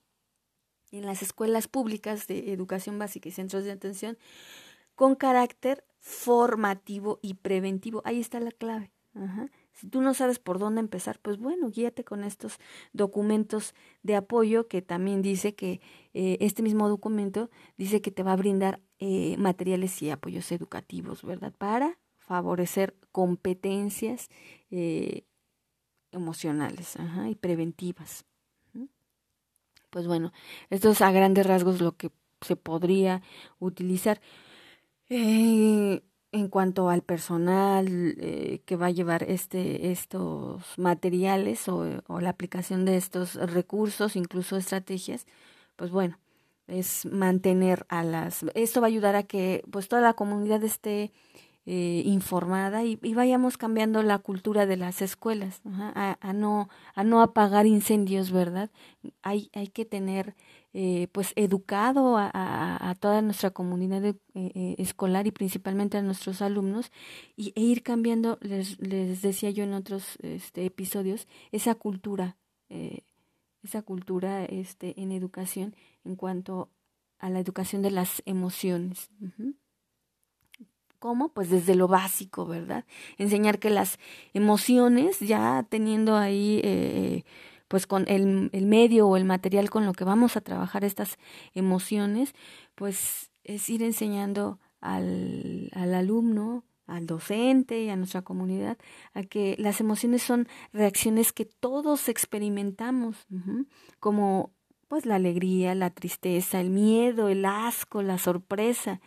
en 0.90 1.06
las 1.06 1.22
escuelas 1.22 1.68
públicas 1.68 2.26
de 2.26 2.52
educación 2.52 2.98
básica 2.98 3.28
y 3.28 3.32
centros 3.32 3.64
de 3.64 3.72
atención 3.72 4.18
con 4.94 5.14
carácter 5.14 5.84
formativo 6.06 7.18
y 7.20 7.34
preventivo. 7.34 8.00
Ahí 8.04 8.20
está 8.20 8.38
la 8.38 8.52
clave. 8.52 8.92
Si 9.72 9.88
tú 9.88 10.02
no 10.02 10.14
sabes 10.14 10.38
por 10.38 10.58
dónde 10.60 10.80
empezar, 10.80 11.18
pues 11.20 11.36
bueno, 11.38 11.68
guíate 11.70 12.04
con 12.04 12.22
estos 12.22 12.58
documentos 12.92 13.74
de 14.02 14.14
apoyo 14.14 14.68
que 14.68 14.82
también 14.82 15.20
dice 15.20 15.56
que 15.56 15.80
eh, 16.14 16.36
este 16.40 16.62
mismo 16.62 16.88
documento 16.88 17.50
dice 17.76 18.02
que 18.02 18.12
te 18.12 18.22
va 18.22 18.34
a 18.34 18.36
brindar 18.36 18.80
eh, 19.00 19.36
materiales 19.38 20.00
y 20.00 20.10
apoyos 20.10 20.52
educativos, 20.52 21.24
¿verdad? 21.24 21.52
Para 21.58 21.98
favorecer 22.18 22.94
competencias 23.10 24.28
eh, 24.70 25.24
emocionales 26.12 26.96
y 27.28 27.34
preventivas. 27.34 28.26
Pues 29.90 30.06
bueno, 30.06 30.32
esto 30.70 30.90
es 30.90 31.00
a 31.00 31.10
grandes 31.10 31.46
rasgos 31.46 31.80
lo 31.80 31.96
que 31.96 32.12
se 32.42 32.54
podría 32.54 33.22
utilizar. 33.58 34.20
Eh, 35.08 36.02
en 36.32 36.48
cuanto 36.48 36.88
al 36.90 37.02
personal 37.02 38.16
eh, 38.18 38.60
que 38.66 38.76
va 38.76 38.86
a 38.86 38.90
llevar 38.90 39.22
este, 39.24 39.92
estos 39.92 40.62
materiales 40.76 41.68
o, 41.68 42.02
o, 42.08 42.20
la 42.20 42.30
aplicación 42.30 42.84
de 42.84 42.96
estos 42.96 43.34
recursos, 43.34 44.16
incluso 44.16 44.56
estrategias, 44.56 45.26
pues 45.76 45.90
bueno, 45.90 46.18
es 46.66 47.06
mantener 47.06 47.86
a 47.88 48.02
las... 48.04 48.44
Esto 48.54 48.80
va 48.80 48.88
a 48.88 48.88
ayudar 48.88 49.16
a 49.16 49.22
que 49.22 49.62
pues 49.70 49.88
toda 49.88 50.02
la 50.02 50.14
comunidad 50.14 50.62
esté 50.64 51.12
eh, 51.66 52.02
informada 52.04 52.84
y, 52.84 52.98
y, 53.02 53.14
vayamos 53.14 53.58
cambiando 53.58 54.02
la 54.02 54.18
cultura 54.18 54.66
de 54.66 54.76
las 54.76 55.02
escuelas, 55.02 55.62
a, 55.66 56.16
a, 56.20 56.32
no, 56.32 56.68
a 56.94 57.02
no 57.02 57.20
apagar 57.22 57.66
incendios, 57.66 58.30
¿verdad? 58.30 58.70
Hay, 59.22 59.50
hay 59.52 59.66
que 59.66 59.84
tener 59.84 60.36
eh, 60.78 61.08
pues 61.10 61.32
educado 61.36 62.18
a, 62.18 62.94
toda 63.00 63.22
nuestra 63.22 63.48
comunidad 63.48 64.04
eh, 64.04 64.14
eh, 64.34 64.74
escolar 64.76 65.26
y 65.26 65.30
principalmente 65.30 65.96
a 65.96 66.02
nuestros 66.02 66.42
alumnos 66.42 66.92
y, 67.34 67.54
e 67.56 67.62
ir 67.62 67.82
cambiando, 67.82 68.36
les, 68.42 68.78
les 68.78 69.22
decía 69.22 69.48
yo 69.48 69.64
en 69.64 69.72
otros 69.72 70.18
este, 70.20 70.66
episodios, 70.66 71.28
esa 71.50 71.76
cultura, 71.76 72.36
esa 73.62 73.80
cultura 73.80 74.44
este, 74.44 75.00
en 75.00 75.12
educación 75.12 75.74
en 76.04 76.14
cuanto 76.14 76.68
a 77.20 77.30
la 77.30 77.40
educación 77.40 77.80
de 77.80 77.92
las 77.92 78.22
emociones. 78.26 79.08
¿Cómo? 80.98 81.30
Pues 81.30 81.48
desde 81.48 81.74
lo 81.74 81.88
básico, 81.88 82.44
¿verdad? 82.44 82.84
Enseñar 83.16 83.60
que 83.60 83.70
las 83.70 83.98
emociones, 84.34 85.20
ya 85.20 85.64
teniendo 85.70 86.16
ahí 86.16 87.24
pues 87.68 87.86
con 87.86 88.04
el, 88.08 88.50
el 88.52 88.66
medio 88.66 89.08
o 89.08 89.16
el 89.16 89.24
material 89.24 89.70
con 89.70 89.86
lo 89.86 89.92
que 89.92 90.04
vamos 90.04 90.36
a 90.36 90.40
trabajar 90.40 90.84
estas 90.84 91.18
emociones, 91.54 92.34
pues 92.74 93.30
es 93.44 93.68
ir 93.68 93.82
enseñando 93.82 94.58
al, 94.80 95.70
al 95.74 95.94
alumno, 95.94 96.64
al 96.86 97.06
docente 97.06 97.82
y 97.82 97.88
a 97.88 97.96
nuestra 97.96 98.22
comunidad 98.22 98.78
a 99.12 99.22
que 99.22 99.56
las 99.58 99.80
emociones 99.80 100.22
son 100.22 100.48
reacciones 100.72 101.32
que 101.32 101.44
todos 101.44 102.08
experimentamos, 102.08 103.26
como 103.98 104.52
pues 104.88 105.04
la 105.04 105.16
alegría, 105.16 105.74
la 105.74 105.90
tristeza, 105.90 106.60
el 106.60 106.70
miedo, 106.70 107.28
el 107.28 107.44
asco, 107.44 108.02
la 108.02 108.18
sorpresa. 108.18 109.00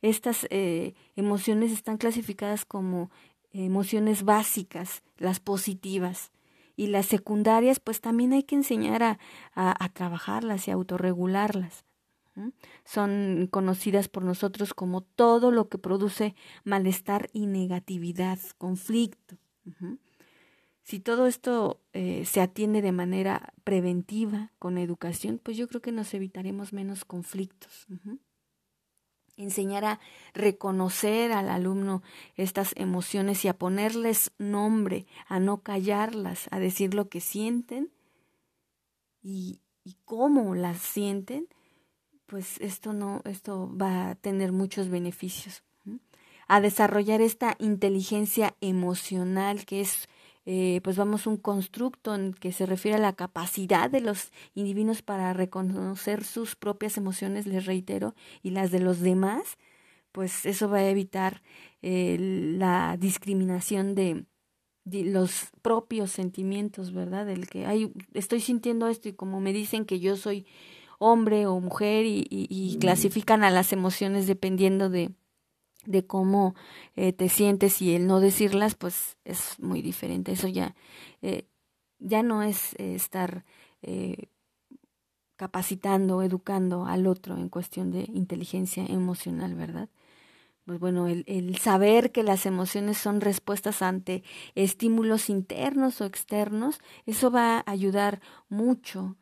Estas 0.00 0.46
eh, 0.50 0.94
emociones 1.14 1.72
están 1.72 1.98
clasificadas 1.98 2.64
como 2.64 3.10
emociones 3.52 4.24
básicas, 4.24 5.02
las 5.18 5.40
positivas 5.40 6.32
y 6.78 6.86
las 6.86 7.06
secundarias, 7.06 7.80
pues 7.80 8.00
también 8.00 8.32
hay 8.32 8.44
que 8.44 8.54
enseñar 8.54 9.02
a, 9.02 9.18
a, 9.56 9.88
trabajarlas 9.88 10.68
y 10.68 10.70
a 10.70 10.74
autorregularlas. 10.74 11.84
Son 12.84 13.48
conocidas 13.50 14.08
por 14.08 14.22
nosotros 14.22 14.74
como 14.74 15.00
todo 15.00 15.50
lo 15.50 15.68
que 15.68 15.76
produce 15.76 16.36
malestar 16.62 17.30
y 17.32 17.46
negatividad, 17.46 18.38
conflicto. 18.58 19.36
Si 20.84 21.00
todo 21.00 21.26
esto 21.26 21.80
eh, 21.92 22.24
se 22.24 22.40
atiende 22.40 22.80
de 22.80 22.92
manera 22.92 23.52
preventiva, 23.64 24.52
con 24.60 24.78
educación, 24.78 25.40
pues 25.42 25.56
yo 25.56 25.66
creo 25.66 25.82
que 25.82 25.90
nos 25.90 26.14
evitaremos 26.14 26.72
menos 26.72 27.04
conflictos 27.04 27.88
enseñar 29.38 29.84
a 29.84 30.00
reconocer 30.34 31.32
al 31.32 31.48
alumno 31.48 32.02
estas 32.36 32.72
emociones 32.76 33.44
y 33.44 33.48
a 33.48 33.56
ponerles 33.56 34.32
nombre, 34.36 35.06
a 35.26 35.40
no 35.40 35.62
callarlas, 35.62 36.48
a 36.50 36.58
decir 36.58 36.92
lo 36.92 37.08
que 37.08 37.20
sienten 37.20 37.90
y, 39.22 39.60
cómo 40.04 40.54
las 40.54 40.78
sienten, 40.78 41.48
pues 42.26 42.60
esto 42.60 42.92
no, 42.92 43.22
esto 43.24 43.74
va 43.74 44.10
a 44.10 44.14
tener 44.16 44.52
muchos 44.52 44.90
beneficios. 44.90 45.62
A 46.46 46.60
desarrollar 46.60 47.22
esta 47.22 47.56
inteligencia 47.58 48.54
emocional 48.60 49.64
que 49.64 49.80
es 49.80 50.08
eh, 50.50 50.80
pues 50.82 50.96
vamos 50.96 51.26
un 51.26 51.36
constructo 51.36 52.14
en 52.14 52.32
que 52.32 52.52
se 52.52 52.64
refiere 52.64 52.96
a 52.96 53.00
la 53.00 53.12
capacidad 53.12 53.90
de 53.90 54.00
los 54.00 54.32
individuos 54.54 55.02
para 55.02 55.34
reconocer 55.34 56.24
sus 56.24 56.56
propias 56.56 56.96
emociones, 56.96 57.46
les 57.46 57.66
reitero, 57.66 58.14
y 58.42 58.52
las 58.52 58.70
de 58.70 58.80
los 58.80 59.00
demás, 59.00 59.58
pues 60.10 60.46
eso 60.46 60.70
va 60.70 60.78
a 60.78 60.88
evitar 60.88 61.42
eh, 61.82 62.16
la 62.18 62.96
discriminación 62.98 63.94
de, 63.94 64.24
los 64.86 65.48
propios 65.60 66.12
sentimientos, 66.12 66.94
¿verdad? 66.94 67.26
Del 67.26 67.46
que 67.46 67.66
hay, 67.66 67.92
estoy 68.14 68.40
sintiendo 68.40 68.88
esto 68.88 69.10
y 69.10 69.12
como 69.12 69.40
me 69.40 69.52
dicen 69.52 69.84
que 69.84 70.00
yo 70.00 70.16
soy 70.16 70.46
hombre 70.98 71.46
o 71.46 71.60
mujer 71.60 72.06
y, 72.06 72.26
y 72.30 72.78
clasifican 72.78 73.44
a 73.44 73.50
las 73.50 73.74
emociones 73.74 74.26
dependiendo 74.26 74.88
de, 74.88 75.10
de 75.88 76.06
cómo 76.06 76.54
eh, 76.96 77.12
te 77.12 77.28
sientes 77.28 77.80
y 77.82 77.94
el 77.94 78.06
no 78.06 78.20
decirlas, 78.20 78.74
pues 78.74 79.16
es 79.24 79.58
muy 79.58 79.82
diferente. 79.82 80.32
Eso 80.32 80.46
ya, 80.46 80.76
eh, 81.22 81.46
ya 81.98 82.22
no 82.22 82.42
es 82.42 82.74
eh, 82.74 82.94
estar 82.94 83.44
capacitando, 85.36 86.22
educando 86.22 86.84
al 86.86 87.06
otro 87.06 87.36
en 87.36 87.48
cuestión 87.48 87.90
de 87.92 88.08
inteligencia 88.12 88.84
emocional, 88.84 89.54
¿verdad? 89.54 89.88
Pues 90.66 90.80
bueno, 90.80 91.06
el, 91.06 91.56
saber 91.56 92.12
que 92.12 92.22
las 92.22 92.44
emociones 92.44 92.98
son 92.98 93.22
respuestas 93.22 93.80
ante 93.80 94.22
estímulos 94.54 95.30
internos 95.30 96.02
o 96.02 96.04
externos, 96.04 96.80
eso 97.06 97.30
va 97.30 97.58
a 97.58 97.70
ayudar 97.70 98.20
mucho. 98.50 99.16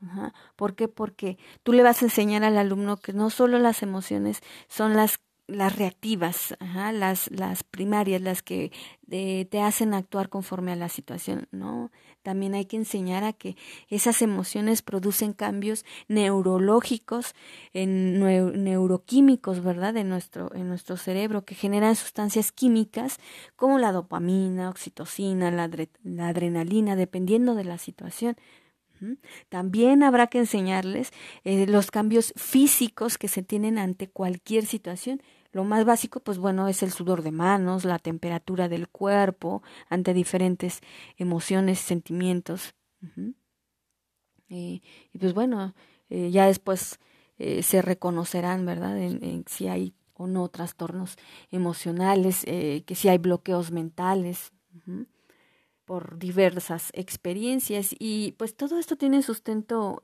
¿Por 0.56 0.74
qué? 0.74 0.88
Porque 0.88 1.38
tú 1.62 1.72
le 1.72 1.84
vas 1.84 2.02
a 2.02 2.06
enseñar 2.06 2.42
al 2.42 2.58
alumno 2.58 2.96
que 2.96 3.12
no 3.12 3.30
solo 3.30 3.60
las 3.60 3.82
emociones 3.84 4.40
son 4.68 4.96
las 4.96 5.18
las 5.46 5.76
reactivas, 5.76 6.56
las, 6.92 7.30
las 7.30 7.62
primarias, 7.62 8.20
las 8.20 8.42
que 8.42 8.72
eh, 9.10 9.46
te 9.50 9.60
hacen 9.60 9.94
actuar 9.94 10.28
conforme 10.28 10.72
a 10.72 10.76
la 10.76 10.88
situación, 10.88 11.46
¿no? 11.52 11.92
También 12.22 12.54
hay 12.54 12.64
que 12.64 12.76
enseñar 12.76 13.22
a 13.22 13.32
que 13.32 13.56
esas 13.88 14.22
emociones 14.22 14.82
producen 14.82 15.32
cambios 15.32 15.84
neurológicos, 16.08 17.34
en 17.72 18.18
neuroquímicos, 18.64 19.62
¿verdad? 19.62 19.96
En 19.96 20.08
nuestro, 20.08 20.50
nuestro 20.50 20.96
cerebro, 20.96 21.44
que 21.44 21.54
generan 21.54 21.94
sustancias 21.94 22.50
químicas 22.50 23.18
como 23.54 23.78
la 23.78 23.92
dopamina, 23.92 24.68
oxitocina, 24.68 25.52
la, 25.52 25.70
la 26.02 26.28
adrenalina, 26.28 26.96
dependiendo 26.96 27.54
de 27.54 27.64
la 27.64 27.78
situación. 27.78 28.36
También 29.48 30.02
habrá 30.02 30.26
que 30.26 30.38
enseñarles 30.38 31.12
eh, 31.44 31.66
los 31.66 31.90
cambios 31.90 32.32
físicos 32.36 33.18
que 33.18 33.28
se 33.28 33.42
tienen 33.42 33.78
ante 33.78 34.08
cualquier 34.08 34.66
situación 34.66 35.20
lo 35.56 35.64
más 35.64 35.86
básico, 35.86 36.20
pues 36.20 36.36
bueno, 36.36 36.68
es 36.68 36.82
el 36.82 36.92
sudor 36.92 37.22
de 37.22 37.32
manos, 37.32 37.86
la 37.86 37.98
temperatura 37.98 38.68
del 38.68 38.88
cuerpo 38.88 39.62
ante 39.88 40.12
diferentes 40.12 40.82
emociones, 41.16 41.78
sentimientos. 41.78 42.74
Eh, 44.50 44.82
y 45.14 45.18
pues 45.18 45.32
bueno, 45.32 45.74
eh, 46.10 46.30
ya 46.30 46.46
después 46.46 47.00
eh, 47.38 47.62
se 47.62 47.80
reconocerán, 47.80 48.66
¿verdad?, 48.66 48.98
en, 48.98 49.44
si 49.46 49.66
hay 49.66 49.94
o 50.12 50.26
no 50.26 50.46
trastornos 50.50 51.16
emocionales, 51.50 52.44
que 52.44 52.94
si 52.94 53.08
hay 53.08 53.16
bloqueos 53.16 53.70
mentales. 53.70 54.52
Por 55.86 56.18
diversas 56.18 56.90
experiencias 56.92 57.94
y 57.98 58.32
pues 58.32 58.54
todo 58.56 58.78
esto 58.78 58.96
tiene 58.96 59.22
sustento 59.22 60.00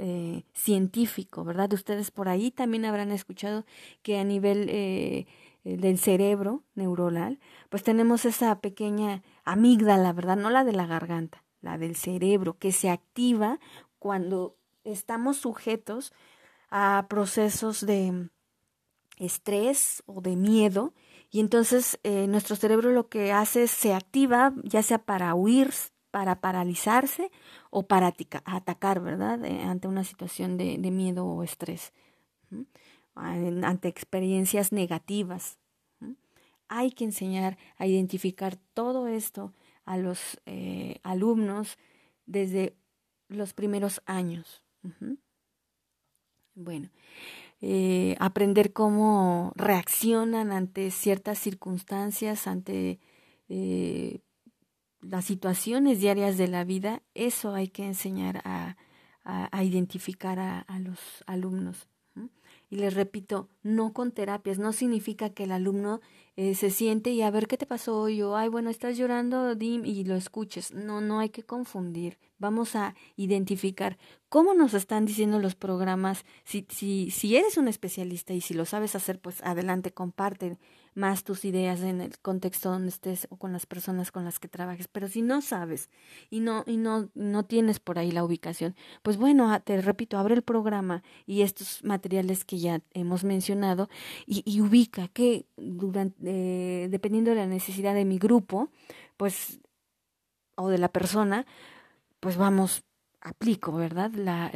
científico, 0.54 1.44
¿verdad? 1.44 1.72
Ustedes 1.72 2.10
por 2.10 2.28
ahí 2.28 2.50
también 2.50 2.84
habrán 2.84 3.10
escuchado 3.10 3.66
que 4.02 4.18
a 4.18 4.24
nivel 4.24 4.68
eh, 4.70 5.26
del 5.64 5.98
cerebro 5.98 6.62
neuronal, 6.74 7.38
pues 7.68 7.82
tenemos 7.82 8.24
esa 8.24 8.60
pequeña 8.60 9.22
amígdala, 9.44 10.12
¿verdad? 10.12 10.36
No 10.36 10.50
la 10.50 10.64
de 10.64 10.72
la 10.72 10.86
garganta, 10.86 11.44
la 11.60 11.78
del 11.78 11.96
cerebro, 11.96 12.56
que 12.58 12.72
se 12.72 12.88
activa 12.88 13.58
cuando 13.98 14.56
estamos 14.84 15.36
sujetos 15.36 16.12
a 16.70 17.06
procesos 17.08 17.84
de 17.84 18.28
estrés 19.18 20.02
o 20.06 20.20
de 20.20 20.36
miedo 20.36 20.94
y 21.32 21.40
entonces 21.40 21.98
eh, 22.04 22.26
nuestro 22.28 22.56
cerebro 22.56 22.92
lo 22.92 23.08
que 23.08 23.32
hace 23.32 23.64
es 23.64 23.70
se 23.70 23.94
activa 23.94 24.52
ya 24.62 24.82
sea 24.82 24.98
para 24.98 25.34
huir, 25.34 25.70
para 26.10 26.40
paralizarse 26.40 27.30
o 27.70 27.86
para 27.86 28.14
atacar, 28.44 29.00
¿verdad? 29.00 29.42
Eh, 29.44 29.62
ante 29.62 29.88
una 29.88 30.04
situación 30.04 30.58
de, 30.58 30.76
miedo 30.90 31.24
o 31.26 31.42
estrés 31.42 31.92
ante 33.14 33.88
experiencias 33.88 34.72
negativas. 34.72 35.58
Hay 36.68 36.90
que 36.90 37.04
enseñar 37.04 37.58
a 37.76 37.86
identificar 37.86 38.56
todo 38.74 39.06
esto 39.06 39.54
a 39.84 39.96
los 39.96 40.40
eh, 40.46 41.00
alumnos 41.02 41.78
desde 42.26 42.76
los 43.28 43.52
primeros 43.52 44.02
años. 44.06 44.62
Bueno, 46.54 46.90
eh, 47.62 48.16
aprender 48.18 48.72
cómo 48.72 49.52
reaccionan 49.54 50.50
ante 50.50 50.90
ciertas 50.90 51.38
circunstancias, 51.38 52.48
ante 52.48 52.98
eh, 53.48 54.20
las 55.00 55.24
situaciones 55.24 56.00
diarias 56.00 56.36
de 56.36 56.48
la 56.48 56.64
vida, 56.64 57.02
eso 57.14 57.54
hay 57.54 57.68
que 57.68 57.86
enseñar 57.86 58.42
a, 58.44 58.76
a, 59.24 59.62
identificar 59.62 60.38
a 60.40 60.78
los 60.80 60.98
alumnos. 61.26 61.86
Y 62.70 62.76
les 62.76 62.94
repito, 62.94 63.50
no 63.62 63.92
con 63.92 64.12
terapias, 64.12 64.58
no 64.58 64.72
significa 64.72 65.28
que 65.28 65.44
el 65.44 65.52
alumno 65.52 66.00
eh, 66.36 66.54
se 66.54 66.70
siente 66.70 67.10
y 67.10 67.20
a 67.20 67.30
ver 67.30 67.46
qué 67.46 67.58
te 67.58 67.66
pasó 67.66 68.00
hoy 68.00 68.22
o, 68.22 68.34
ay, 68.34 68.48
bueno, 68.48 68.70
estás 68.70 68.96
llorando, 68.96 69.54
dim, 69.54 69.84
y 69.84 70.04
lo 70.04 70.14
escuches. 70.14 70.72
No, 70.72 71.02
no 71.02 71.18
hay 71.18 71.28
que 71.28 71.42
confundir. 71.42 72.18
Vamos 72.38 72.74
a 72.74 72.94
identificar 73.16 73.98
cómo 74.30 74.54
nos 74.54 74.72
están 74.72 75.04
diciendo 75.04 75.38
los 75.38 75.54
programas. 75.54 76.24
Si, 76.44 76.66
si, 76.70 77.10
si 77.10 77.36
eres 77.36 77.58
un 77.58 77.68
especialista 77.68 78.32
y 78.32 78.40
si 78.40 78.54
lo 78.54 78.64
sabes 78.64 78.94
hacer, 78.94 79.20
pues 79.20 79.42
adelante, 79.42 79.92
comparte 79.92 80.56
más 80.94 81.24
tus 81.24 81.44
ideas 81.44 81.80
en 81.80 82.00
el 82.00 82.18
contexto 82.18 82.70
donde 82.70 82.90
estés 82.90 83.26
o 83.30 83.36
con 83.36 83.52
las 83.52 83.66
personas 83.66 84.12
con 84.12 84.24
las 84.24 84.38
que 84.38 84.48
trabajes. 84.48 84.88
Pero 84.88 85.08
si 85.08 85.22
no 85.22 85.40
sabes 85.40 85.90
y 86.30 86.40
no, 86.40 86.64
y 86.66 86.76
no, 86.76 87.08
no 87.14 87.44
tienes 87.44 87.80
por 87.80 87.98
ahí 87.98 88.10
la 88.10 88.24
ubicación, 88.24 88.76
pues 89.02 89.16
bueno, 89.16 89.60
te 89.62 89.80
repito, 89.80 90.18
abre 90.18 90.34
el 90.34 90.42
programa 90.42 91.02
y 91.26 91.42
estos 91.42 91.82
materiales 91.84 92.44
que 92.44 92.58
ya 92.58 92.82
hemos 92.92 93.24
mencionado 93.24 93.88
y, 94.26 94.60
ubica 94.60 95.08
que 95.08 95.46
durante, 95.56 96.16
eh, 96.84 96.88
dependiendo 96.88 97.30
de 97.30 97.36
la 97.36 97.46
necesidad 97.46 97.94
de 97.94 98.04
mi 98.04 98.18
grupo, 98.18 98.70
pues, 99.16 99.60
o 100.56 100.68
de 100.68 100.78
la 100.78 100.88
persona, 100.88 101.46
pues 102.20 102.36
vamos, 102.36 102.84
aplico, 103.20 103.72
¿verdad? 103.72 104.12
La, 104.12 104.50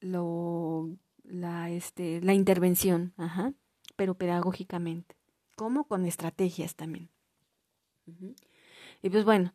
lo, 0.00 0.90
la, 1.24 1.70
este, 1.70 2.20
la 2.22 2.34
intervención, 2.34 3.12
ajá 3.16 3.52
pero 3.98 4.14
pedagógicamente, 4.14 5.16
como 5.56 5.82
con 5.82 6.06
estrategias 6.06 6.76
también. 6.76 7.10
Y 9.02 9.10
pues 9.10 9.24
bueno, 9.24 9.52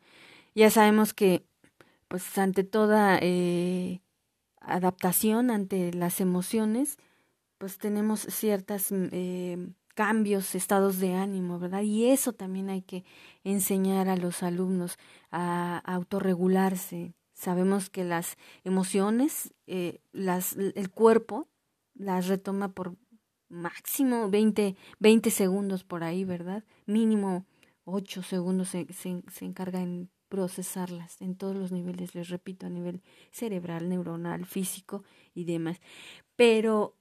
ya 0.53 0.69
sabemos 0.69 1.13
que 1.13 1.45
pues 2.10 2.38
ante 2.38 2.65
toda 2.65 3.17
eh, 3.21 4.01
adaptación 4.60 5.49
ante 5.49 5.93
las 5.93 6.19
emociones, 6.19 6.97
pues 7.58 7.77
tenemos 7.77 8.19
ciertos 8.19 8.91
mm, 8.91 9.06
eh, 9.13 9.69
cambios, 9.95 10.56
estados 10.56 10.99
de 10.99 11.13
ánimo, 11.13 11.58
¿verdad? 11.58 11.84
Y 11.84 12.10
eso 12.10 12.34
también 12.34 12.69
hay 12.69 12.82
que 12.82 13.06
enseñar 13.45 14.10
a 14.10 14.17
los 14.17 14.43
alumnos 14.43 14.97
a, 15.32 15.77
autorregularse. 15.86 17.13
Sabemos 17.32 17.89
que 17.89 18.03
las 18.03 18.36
emociones, 18.65 19.53
eh, 19.67 20.01
las, 20.12 20.58
el 20.58 20.91
cuerpo 20.91 21.47
las 21.95 22.27
retoma 22.27 22.73
por 22.73 22.97
máximo 23.53 24.29
20, 24.29 24.75
20 24.99 25.31
segundos 25.31 25.83
por 25.83 26.03
ahí, 26.03 26.25
¿verdad? 26.25 26.63
Mínimo 26.85 27.45
8 27.85 28.23
segundos 28.23 28.69
se, 28.69 28.87
se, 28.93 29.45
encarga 29.45 29.81
en 29.81 30.09
procesarlas 30.29 31.21
en 31.21 31.35
todos 31.35 31.55
los 31.55 31.71
niveles, 31.71 32.15
les 32.15 32.29
repito, 32.29 32.65
a 32.65 32.69
nivel 32.69 33.01
cerebral, 33.31 33.89
neuronal, 33.89 34.45
físico 34.45 35.03
y 35.33 35.43
demás. 35.45 35.79
Pero 36.35 36.97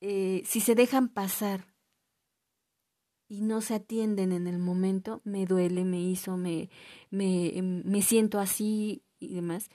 eh, 0.00 0.42
si 0.46 0.60
se 0.60 0.74
dejan 0.74 1.08
pasar 1.08 1.66
y 3.28 3.42
no 3.42 3.60
se 3.60 3.74
atienden 3.74 4.32
en 4.32 4.46
el 4.46 4.58
momento, 4.58 5.20
me 5.24 5.46
duele, 5.46 5.84
me 5.84 6.00
hizo, 6.00 6.36
me, 6.36 6.70
me, 7.10 7.60
me 7.62 8.02
siento 8.02 8.38
así 8.38 9.04
y 9.18 9.34
demás. 9.34 9.68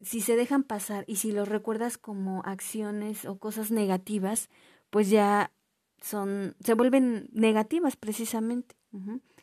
Si 0.00 0.20
se 0.20 0.36
dejan 0.36 0.62
pasar 0.62 1.04
y 1.08 1.16
si 1.16 1.32
los 1.32 1.48
recuerdas 1.48 1.98
como 1.98 2.42
acciones 2.44 3.24
o 3.24 3.38
cosas 3.38 3.70
negativas, 3.70 4.50
pues 4.90 5.10
ya 5.10 5.52
son, 6.00 6.56
se 6.60 6.74
vuelven 6.74 7.28
negativas 7.32 7.96
precisamente. 7.96 8.74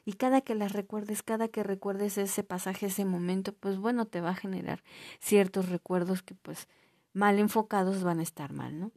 Y 0.06 0.13
cada 0.13 0.41
que 0.41 0.56
las 0.56 0.73
recuerdes, 0.73 1.21
cada 1.21 1.47
que 1.47 1.63
recuerdes 1.63 2.17
ese 2.17 2.43
pasaje, 2.43 2.88
ese 2.88 3.06
momento, 3.06 3.53
pues 3.53 3.77
bueno, 3.77 4.06
te 4.06 4.19
va 4.19 4.32
a 4.32 4.36
generar 4.36 4.84
ciertos 5.19 5.69
recuerdos 5.69 6.23
que 6.23 6.34
pues 6.34 6.67
mal 7.13 7.39
enfocados 7.39 8.03
van 8.03 8.19
a 8.19 8.23
estar 8.23 8.51
mal, 8.51 8.79
¿no? 8.79 8.91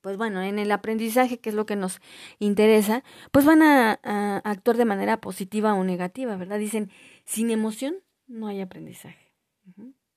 Pues 0.00 0.16
bueno, 0.16 0.42
en 0.42 0.58
el 0.58 0.72
aprendizaje, 0.72 1.38
que 1.38 1.50
es 1.50 1.54
lo 1.54 1.64
que 1.64 1.76
nos 1.76 2.00
interesa, 2.40 3.04
pues 3.30 3.44
van 3.44 3.62
a, 3.62 3.92
actuar 4.44 4.76
de 4.76 4.84
manera 4.84 5.20
positiva 5.20 5.74
o 5.74 5.84
negativa, 5.84 6.36
¿verdad? 6.36 6.58
Dicen, 6.58 6.90
sin 7.24 7.50
emoción 7.50 7.96
no 8.26 8.48
hay 8.48 8.60
aprendizaje. 8.60 9.32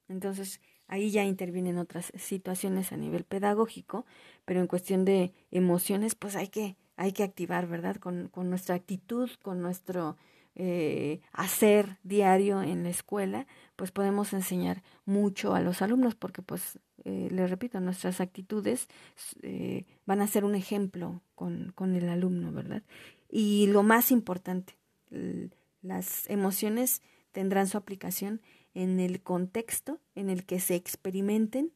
Entonces, 0.08 0.60
Ahí 0.88 1.12
ya 1.12 1.24
intervienen 1.24 1.78
otras 1.78 2.12
situaciones 2.16 2.92
a 2.92 2.98
nivel 2.98 3.24
pedagógico, 3.24 4.06
pero 4.46 4.60
en 4.60 4.68
cuestión 4.68 5.06
de 5.06 5.34
emociones, 5.52 6.16
pues 6.16 6.36
hay 6.36 6.48
que, 6.48 6.76
hay 6.96 7.12
que 7.12 7.24
activar, 7.24 7.68
¿verdad? 7.68 7.98
Con, 7.98 8.28
con 8.30 8.50
nuestra 8.50 8.76
actitud, 8.76 9.30
con 9.42 9.62
nuestro 9.62 10.16
eh, 10.58 11.20
hacer 11.34 11.98
diario 12.04 12.62
en 12.62 12.84
la 12.84 12.90
escuela, 12.90 13.46
pues 13.76 13.92
podemos 13.92 14.32
enseñar 14.32 14.84
mucho 15.06 15.54
a 15.54 15.60
los 15.60 15.82
alumnos, 15.82 16.16
porque 16.16 16.42
pues, 16.42 16.80
eh, 17.04 17.28
repito, 17.30 17.82
nuestras 17.82 18.22
actitudes 18.22 18.88
eh, 19.42 19.84
van 20.06 20.22
a 20.22 20.28
ser 20.28 20.46
un 20.46 20.56
ejemplo 20.56 21.22
con, 21.36 21.74
con 21.76 21.94
el 21.94 22.08
alumno, 22.08 22.54
¿verdad? 22.54 22.84
Y 23.30 23.68
lo 23.68 23.84
más 23.84 24.12
importante, 24.12 24.78
las 25.82 26.30
emociones 26.30 27.02
tendrán 27.34 27.68
su 27.68 27.78
aplicación 27.78 28.40
en 28.76 29.00
el 29.00 29.24
contexto 29.24 30.00
en 30.14 30.30
el 30.30 30.46
que 30.46 30.60
se 30.60 30.76
experimenten 30.76 31.72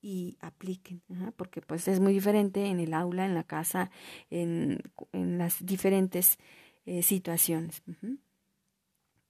y 0.00 0.38
apliquen, 0.40 1.02
porque 1.36 1.60
pues 1.60 1.88
es 1.88 2.00
muy 2.00 2.12
diferente 2.12 2.66
en 2.66 2.78
el 2.78 2.94
aula, 2.94 3.26
en 3.26 3.34
la 3.34 3.42
casa, 3.42 3.90
en, 4.30 4.80
las 5.12 5.66
diferentes 5.66 6.38
eh, 6.86 7.02
situaciones. 7.02 7.82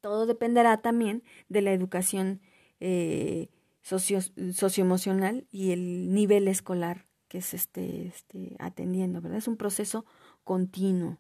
Todo 0.01 0.27
dependerá 0.27 0.81
también 0.83 1.25
de 1.49 1.63
la 1.63 1.73
educación 1.73 2.41
eh, 2.81 3.49
socio, 3.81 4.21
socioemocional 4.53 5.47
y 5.51 5.73
el 5.73 6.13
nivel 6.13 6.47
escolar 6.47 7.07
que 7.29 7.41
se 7.41 7.57
esté, 7.57 8.07
esté 8.07 8.55
atendiendo, 8.59 9.21
¿verdad? 9.23 9.39
Es 9.39 9.49
un 9.49 9.57
proceso 9.57 10.05
continuo. 10.45 11.19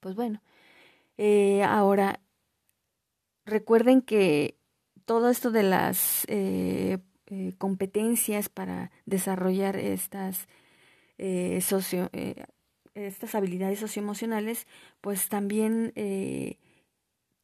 Pues 0.00 0.14
bueno, 0.14 0.42
eh, 1.18 1.62
ahora 1.62 2.20
recuerden 3.50 4.00
que 4.00 4.56
todo 5.04 5.28
esto 5.28 5.50
de 5.50 5.62
las 5.62 6.24
eh, 6.28 6.98
eh, 7.26 7.54
competencias 7.58 8.48
para 8.48 8.90
desarrollar 9.06 9.76
estas, 9.76 10.48
socio, 11.60 12.10
estas 12.94 13.34
habilidades 13.34 13.78
socioemocionales, 13.78 14.66
pues 15.02 15.28
también 15.28 15.92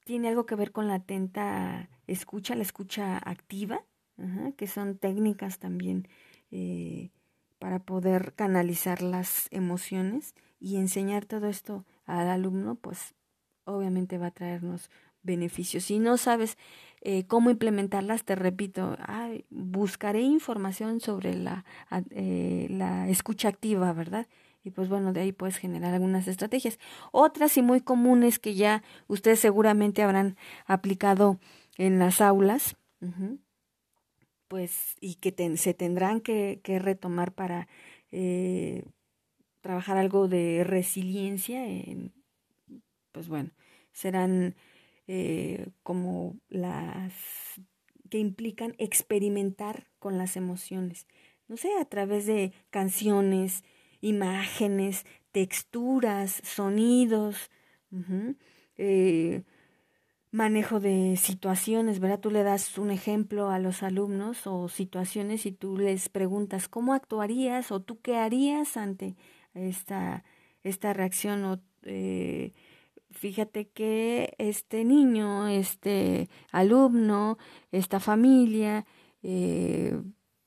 tiene 0.04 0.28
algo 0.28 0.46
que 0.46 0.54
ver 0.54 0.72
con 0.72 0.88
la 0.88 0.94
atenta 0.94 1.90
escucha, 2.06 2.54
la 2.54 2.62
escucha 2.62 3.18
activa, 3.18 3.84
que 4.56 4.66
son 4.66 4.96
técnicas 4.96 5.58
también 5.58 6.08
para 7.58 7.80
poder 7.80 8.32
canalizar 8.34 9.02
las 9.02 9.48
emociones 9.50 10.34
y 10.60 10.76
enseñar 10.76 11.26
todo 11.26 11.48
esto 11.48 11.84
al 12.04 12.28
alumno, 12.28 12.76
pues 12.76 13.14
obviamente 13.64 14.18
va 14.18 14.28
a 14.28 14.30
traernos 14.30 14.90
beneficios. 15.26 15.84
Si 15.84 15.98
no 15.98 16.16
sabes 16.16 16.56
eh, 17.02 17.26
cómo 17.26 17.50
implementarlas, 17.50 18.24
te 18.24 18.34
repito, 18.34 18.96
buscaré 19.50 20.22
información 20.22 21.00
sobre 21.00 21.34
la, 21.34 21.64
eh, 22.10 22.68
la 22.70 23.08
escucha 23.08 23.48
activa, 23.48 23.92
¿verdad? 23.92 24.26
Y 24.64 24.70
pues 24.70 24.88
bueno, 24.88 25.12
de 25.12 25.20
ahí 25.20 25.32
puedes 25.32 25.58
generar 25.58 25.94
algunas 25.94 26.26
estrategias. 26.26 26.78
Otras 27.12 27.56
y 27.56 27.62
muy 27.62 27.80
comunes 27.80 28.38
que 28.38 28.54
ya 28.54 28.82
ustedes 29.06 29.38
seguramente 29.38 30.02
habrán 30.02 30.36
aplicado 30.66 31.38
en 31.76 31.98
las 31.98 32.20
aulas, 32.20 32.76
pues 34.48 34.96
y 35.00 35.16
que 35.16 35.56
se 35.56 35.74
tendrán 35.74 36.20
que, 36.20 36.60
retomar 36.64 37.32
para 37.32 37.68
eh, 38.10 38.82
trabajar 39.60 39.98
algo 39.98 40.26
de 40.26 40.64
resiliencia, 40.64 41.66
en, 41.66 42.12
pues 43.12 43.28
bueno, 43.28 43.50
serán 43.92 44.56
eh, 45.06 45.68
como 45.82 46.36
las 46.48 47.12
que 48.10 48.18
implican 48.18 48.74
experimentar 48.78 49.88
con 49.98 50.18
las 50.18 50.36
emociones, 50.36 51.06
no 51.48 51.56
sé, 51.56 51.70
a 51.80 51.84
través 51.84 52.26
de 52.26 52.52
canciones, 52.70 53.64
imágenes, 54.00 55.04
texturas, 55.32 56.40
sonidos, 56.44 57.50
eh, 58.76 59.42
manejo 60.30 60.80
de 60.80 61.16
situaciones, 61.16 62.00
¿verdad? 62.00 62.20
Tú 62.20 62.30
le 62.30 62.42
das 62.42 62.78
un 62.78 62.90
ejemplo 62.90 63.50
a 63.50 63.58
los 63.58 63.82
alumnos 63.82 64.46
o 64.46 64.68
situaciones 64.68 65.46
y 65.46 65.52
tú 65.52 65.78
les 65.78 66.08
preguntas 66.08 66.68
cómo 66.68 66.94
actuarías 66.94 67.72
o 67.72 67.80
tú 67.80 68.00
qué 68.00 68.16
harías 68.16 68.76
ante 68.76 69.16
esta, 69.54 70.24
esta 70.62 70.92
reacción 70.92 71.44
o 71.44 71.60
eh, 71.84 72.52
fíjate 73.10 73.68
que 73.68 74.34
este 74.38 74.84
niño, 74.84 75.48
este 75.48 76.28
alumno, 76.52 77.38
esta 77.72 78.00
familia, 78.00 78.86
eh, 79.22 80.00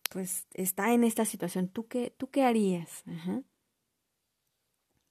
pues 0.10 0.48
está 0.54 0.94
en 0.94 1.04
esta 1.04 1.26
situación. 1.26 1.68
¿Tú 1.68 1.88
qué, 1.88 2.14
tú 2.18 2.30
qué 2.30 2.44
harías? 2.44 3.04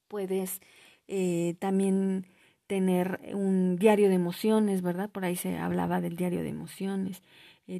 Puedes 0.07 0.61
eh, 1.07 1.55
también 1.59 2.27
tener 2.67 3.19
un 3.33 3.77
diario 3.77 4.09
de 4.09 4.15
emociones, 4.15 4.81
¿verdad? 4.81 5.09
Por 5.09 5.25
ahí 5.25 5.35
se 5.35 5.57
hablaba 5.57 6.01
del 6.01 6.15
diario 6.15 6.43
de 6.43 6.49
emociones. 6.49 7.21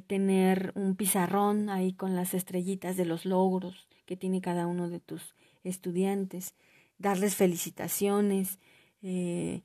tener 0.06 0.72
un 0.76 0.94
pizarrón 0.94 1.68
ahí 1.68 1.92
con 1.92 2.14
las 2.14 2.32
estrellitas 2.34 2.96
de 2.96 3.04
los 3.04 3.24
logros 3.24 3.88
que 4.06 4.16
tiene 4.16 4.40
cada 4.40 4.66
uno 4.68 4.88
de 4.88 5.00
tus 5.00 5.34
estudiantes, 5.64 6.54
darles 6.98 7.34
felicitaciones, 7.34 8.58
eh, 9.02 9.62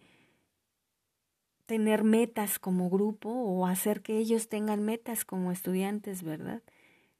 tener 1.65 2.03
metas 2.03 2.59
como 2.59 2.89
grupo 2.89 3.29
o 3.29 3.65
hacer 3.65 4.01
que 4.01 4.17
ellos 4.17 4.49
tengan 4.49 4.83
metas 4.83 5.25
como 5.25 5.51
estudiantes, 5.51 6.23
¿verdad? 6.23 6.61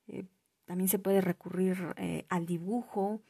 Eh, 0.07 0.25
también 0.65 0.87
se 0.87 0.99
puede 0.99 1.21
recurrir 1.21 1.93
eh, 1.97 2.25
al 2.29 2.45
dibujo, 2.45 3.21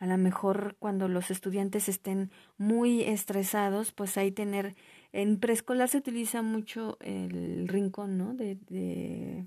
a 0.00 0.06
lo 0.06 0.18
mejor 0.18 0.76
cuando 0.80 1.06
los 1.06 1.30
estudiantes 1.30 1.88
estén 1.88 2.32
muy 2.58 3.02
estresados, 3.02 3.92
pues 3.92 4.16
ahí 4.16 4.32
tener, 4.32 4.74
en 5.12 5.38
preescolar 5.38 5.88
se 5.88 5.98
utiliza 5.98 6.42
mucho 6.42 6.96
el 7.00 7.68
rincón, 7.68 8.18
¿no? 8.18 8.34
De, 8.34 8.56
de 8.68 9.46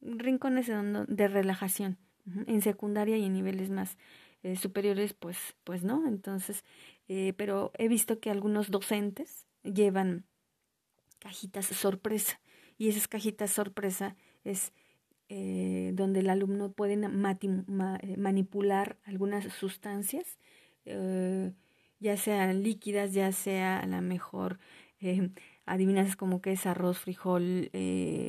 rincones 0.00 0.68
de 0.68 1.28
relajación. 1.28 1.98
En 2.46 2.60
secundaria 2.60 3.16
y 3.16 3.24
en 3.24 3.32
niveles 3.32 3.70
más 3.70 3.96
eh, 4.42 4.56
superiores, 4.56 5.14
pues, 5.14 5.38
pues 5.64 5.82
no. 5.82 6.06
Entonces, 6.06 6.64
eh, 7.08 7.32
pero 7.36 7.72
he 7.78 7.88
visto 7.88 8.20
que 8.20 8.30
algunos 8.30 8.70
docentes 8.70 9.46
llevan 9.62 10.24
cajitas 11.18 11.66
sorpresa 11.66 12.40
y 12.78 12.88
esas 12.88 13.08
cajitas 13.08 13.50
sorpresa 13.50 14.16
es 14.44 14.72
eh, 15.28 15.90
donde 15.94 16.20
el 16.20 16.30
alumno 16.30 16.70
puede 16.70 16.96
manipular 16.96 18.98
algunas 19.04 19.44
sustancias, 19.52 20.38
ya 21.98 22.16
sean 22.16 22.62
líquidas, 22.62 23.12
ya 23.12 23.32
sea 23.32 23.80
a 23.80 23.86
lo 23.86 24.00
mejor 24.02 24.60
adivinas 25.64 26.14
como 26.14 26.40
que 26.40 26.52
es 26.52 26.66
arroz, 26.66 26.98
frijol, 26.98 27.70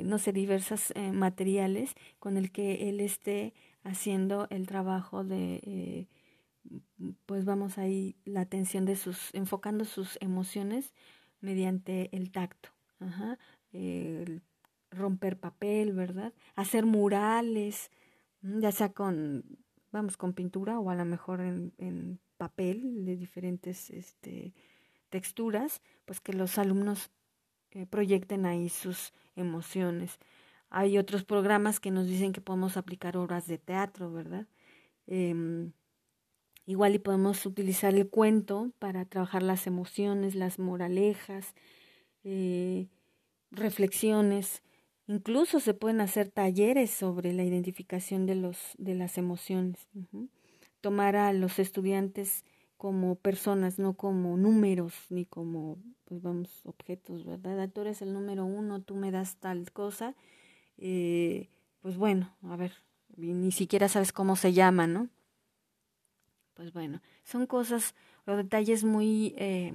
no 0.05 0.17
sé, 0.17 0.33
diversos 0.33 0.91
materiales 1.13 1.93
con 2.17 2.37
el 2.37 2.51
que 2.51 2.89
él 2.89 2.99
esté 2.99 3.53
haciendo 3.87 4.47
el 4.49 4.67
trabajo 4.67 5.23
de, 5.23 5.61
eh, 5.63 6.07
pues 7.25 7.45
vamos 7.45 7.77
ahí, 7.77 8.15
la 8.25 8.41
atención 8.41 8.85
de 8.85 8.95
sus, 8.95 9.33
enfocando 9.33 9.85
sus 9.85 10.17
emociones 10.21 10.93
mediante 11.39 12.09
el 12.15 12.31
tacto. 12.31 12.69
Ajá, 12.99 13.37
romper 14.91 15.39
papel, 15.39 15.93
¿verdad? 15.93 16.33
Hacer 16.55 16.85
murales, 16.85 17.91
ya 18.41 18.71
sea 18.71 18.91
con, 18.91 19.45
vamos, 19.91 20.17
con 20.17 20.33
pintura 20.33 20.79
o 20.79 20.89
a 20.89 20.95
lo 20.95 21.05
mejor 21.05 21.41
en, 21.41 21.73
en 21.77 22.19
papel 22.37 23.05
de 23.05 23.15
diferentes 23.15 23.89
este, 23.89 24.53
texturas, 25.09 25.81
pues 26.05 26.19
que 26.19 26.33
los 26.33 26.57
alumnos 26.57 27.11
eh, 27.71 27.85
proyecten 27.85 28.45
ahí 28.45 28.69
sus 28.69 29.13
emociones. 29.35 30.19
Hay 30.69 30.97
otros 30.97 31.23
programas 31.23 31.79
que 31.79 31.91
nos 31.91 32.07
dicen 32.07 32.33
que 32.33 32.41
podemos 32.41 32.77
aplicar 32.77 33.15
obras 33.17 33.47
de 33.47 33.57
teatro, 33.57 34.11
¿verdad? 34.11 34.47
Em, 35.07 35.71
igual 36.65 36.95
y 36.95 36.99
podemos 36.99 37.45
utilizar 37.45 37.95
el 37.95 38.09
cuento 38.09 38.71
para 38.79 39.05
trabajar 39.05 39.43
las 39.43 39.65
emociones, 39.67 40.35
las 40.35 40.59
moralejas, 40.59 41.53
eh, 42.23 42.87
reflexiones. 43.51 44.61
Incluso 45.07 45.61
se 45.61 45.73
pueden 45.73 46.01
hacer 46.01 46.29
talleres 46.29 46.91
sobre 46.91 47.31
la 47.31 47.45
identificación 47.45 48.25
de, 48.25 48.35
los, 48.35 48.57
de 48.77 48.95
las 48.95 49.17
emociones. 49.17 49.87
Tomar 50.81 51.15
a 51.15 51.31
los 51.31 51.59
estudiantes 51.59 52.43
como 52.75 53.15
personas, 53.15 53.79
no 53.79 53.93
como 53.93 54.35
números, 54.35 54.93
ni 55.09 55.25
como, 55.25 55.77
pues 56.03 56.21
vamos, 56.21 56.61
objetos, 56.65 57.23
¿verdad? 57.23 57.69
Tú 57.73 57.81
eres 57.81 58.01
el 58.01 58.13
número 58.13 58.45
uno, 58.45 58.81
tú 58.81 58.95
me 58.95 59.11
das 59.11 59.37
tal 59.37 59.71
cosa 59.71 60.13
eh, 60.77 61.49
pues 61.81 61.97
bueno, 61.97 62.33
a 62.43 62.55
ver, 62.55 62.73
ni 63.15 63.51
siquiera 63.51 63.87
sabes 63.87 64.11
cómo 64.11 64.35
se 64.35 64.53
llama, 64.53 64.87
¿no? 64.87 65.09
Pues 66.53 66.73
bueno, 66.73 67.01
son 67.23 67.45
cosas 67.45 67.95
o 68.25 68.35
detalles 68.35 68.83
muy 68.83 69.33
eh, 69.37 69.71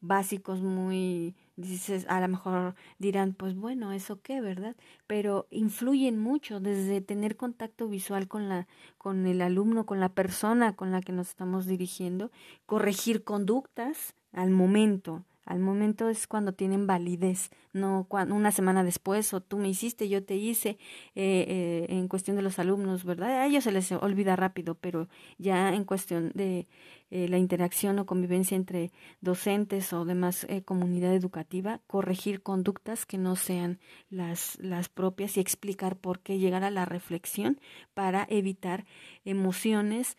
básicos, 0.00 0.60
muy, 0.60 1.34
dices, 1.56 2.06
a 2.08 2.20
lo 2.20 2.28
mejor 2.28 2.74
dirán, 2.98 3.34
pues 3.34 3.54
bueno, 3.56 3.92
eso 3.92 4.20
qué, 4.22 4.40
¿verdad? 4.40 4.76
Pero 5.06 5.46
influyen 5.50 6.18
mucho 6.18 6.60
desde 6.60 7.00
tener 7.00 7.36
contacto 7.36 7.88
visual 7.88 8.28
con 8.28 8.48
la, 8.48 8.66
con 8.98 9.26
el 9.26 9.42
alumno, 9.42 9.86
con 9.86 10.00
la 10.00 10.10
persona 10.10 10.74
con 10.76 10.92
la 10.92 11.00
que 11.00 11.12
nos 11.12 11.28
estamos 11.28 11.66
dirigiendo, 11.66 12.30
corregir 12.66 13.24
conductas 13.24 14.14
al 14.32 14.50
momento, 14.50 15.24
al 15.46 15.60
momento 15.60 16.08
es 16.08 16.26
cuando 16.26 16.52
tienen 16.52 16.88
validez, 16.88 17.50
no 17.72 18.08
una 18.10 18.50
semana 18.50 18.82
después 18.82 19.32
o 19.32 19.40
tú 19.40 19.58
me 19.58 19.68
hiciste, 19.68 20.08
yo 20.08 20.24
te 20.24 20.34
hice, 20.34 20.70
eh, 21.14 21.46
eh, 21.48 21.86
en 21.88 22.08
cuestión 22.08 22.36
de 22.36 22.42
los 22.42 22.58
alumnos, 22.58 23.04
¿verdad? 23.04 23.30
A 23.30 23.46
ellos 23.46 23.62
se 23.62 23.70
les 23.70 23.92
olvida 23.92 24.34
rápido, 24.34 24.74
pero 24.74 25.08
ya 25.38 25.72
en 25.72 25.84
cuestión 25.84 26.32
de 26.34 26.66
eh, 27.10 27.28
la 27.28 27.38
interacción 27.38 28.00
o 28.00 28.06
convivencia 28.06 28.56
entre 28.56 28.90
docentes 29.20 29.92
o 29.92 30.04
demás 30.04 30.46
comunidad 30.64 31.14
educativa, 31.14 31.80
corregir 31.86 32.42
conductas 32.42 33.06
que 33.06 33.16
no 33.16 33.36
sean 33.36 33.78
las, 34.10 34.58
las 34.60 34.88
propias 34.88 35.36
y 35.36 35.40
explicar 35.40 35.96
por 35.96 36.20
qué 36.20 36.38
llegar 36.38 36.64
a 36.64 36.70
la 36.70 36.86
reflexión 36.86 37.60
para 37.94 38.26
evitar 38.28 38.84
emociones 39.24 40.16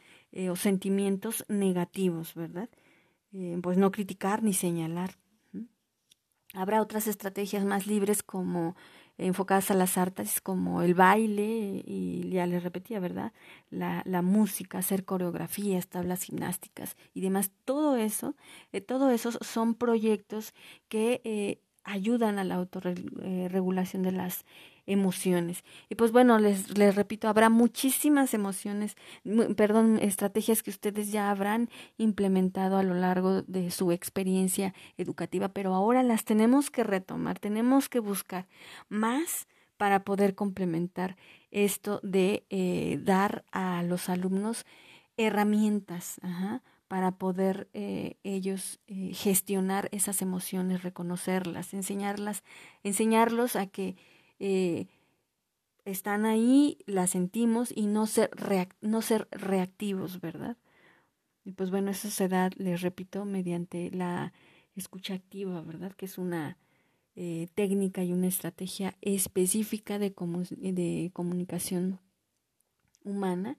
o 0.50 0.56
sentimientos 0.56 1.44
negativos, 1.50 2.34
¿verdad? 2.36 2.70
Eh, 3.34 3.58
pues 3.62 3.78
no 3.78 3.92
criticar 3.92 4.44
ni 4.44 4.54
señalar. 4.54 5.12
Habrá 6.54 6.82
otras 6.82 7.08
estrategias 7.08 7.66
más 7.66 7.88
libres 7.88 8.24
como 8.24 8.76
enfocadas 9.18 9.72
a 9.72 9.74
las 9.74 9.98
artes 9.98 10.42
como 10.42 10.82
el 10.82 10.94
baile 10.94 11.84
y 11.86 12.30
ya 12.30 12.46
les 12.46 12.64
repetía, 12.64 13.00
¿verdad? 13.00 13.34
La, 13.70 14.02
la 14.06 14.22
música, 14.22 14.78
hacer 14.78 15.06
coreografías, 15.06 15.88
tablas 15.88 16.24
gimnásticas 16.24 16.96
y 17.14 17.22
demás. 17.22 17.52
Todo 17.66 17.98
eso, 17.98 18.36
eh, 18.72 18.82
todo 18.82 19.10
esos 19.10 19.40
son 19.42 19.74
proyectos 19.76 20.54
que 20.88 21.22
eh, 21.26 21.62
ayudan 21.84 22.40
a 22.40 22.44
la 22.44 22.56
autorregulación 22.56 24.04
de 24.04 24.12
las 24.12 24.46
emociones. 24.88 25.64
Y 25.90 25.96
pues 25.96 26.12
bueno, 26.12 26.40
les, 26.40 26.76
les 26.78 26.96
repito, 26.96 27.28
habrá 27.28 27.50
muchísimas 27.50 28.34
emociones, 28.34 28.96
perdón, 29.56 30.00
estrategias 30.02 30.64
que 30.64 30.72
ustedes 30.72 31.12
ya 31.12 31.30
habrán 31.30 31.70
implementado 31.98 32.78
a 32.78 32.84
lo 32.84 32.96
largo 32.96 33.44
de 33.44 33.70
su 33.70 33.92
experiencia 33.92 34.74
educativa, 34.98 35.50
pero 35.50 35.76
ahora 35.76 36.02
las 36.02 36.24
tenemos 36.24 36.72
que 36.72 36.84
retomar, 36.84 37.38
tenemos 37.38 37.90
que 37.90 38.00
buscar 38.00 38.48
más 38.90 39.48
para 39.78 40.04
poder 40.04 40.34
complementar 40.34 41.18
esto 41.52 42.00
de 42.02 42.46
eh, 42.50 43.00
dar 43.04 43.46
a 43.52 43.84
los 43.84 44.10
alumnos 44.10 44.66
herramientas 45.18 46.20
para 46.88 47.12
poder 47.12 47.68
eh, 47.74 48.16
ellos 48.24 48.80
eh, 48.88 49.12
gestionar 49.14 49.90
esas 49.92 50.22
emociones, 50.22 50.84
reconocerlas, 50.84 51.74
enseñarlas, 51.74 52.44
enseñarlos 52.84 53.56
a 53.56 53.68
que 53.68 53.96
eh, 54.40 54.88
están 55.86 56.26
ahí, 56.26 56.80
las 56.86 57.12
sentimos 57.12 57.72
y 57.76 57.88
no 57.88 58.08
ser, 58.08 58.30
no 58.82 59.02
ser 59.02 59.28
reactivos, 59.32 60.20
¿verdad? 60.20 60.58
Y 61.46 61.54
pues 61.54 61.72
bueno, 61.72 61.92
eso 61.92 62.10
se 62.10 62.28
da, 62.28 62.50
les 62.58 62.82
repito, 62.82 63.24
mediante 63.24 63.90
la 63.92 64.34
escucha 64.76 65.14
activa, 65.14 65.62
¿verdad? 65.62 65.94
Que 65.94 66.06
es 66.06 66.18
una 66.18 66.58
eh, 67.16 67.48
técnica 67.56 68.04
y 68.04 68.12
una 68.12 68.28
estrategia 68.28 68.96
específica 69.02 69.98
de, 69.98 70.10
de 70.10 71.10
comunicación 71.14 72.00
humana. 73.06 73.58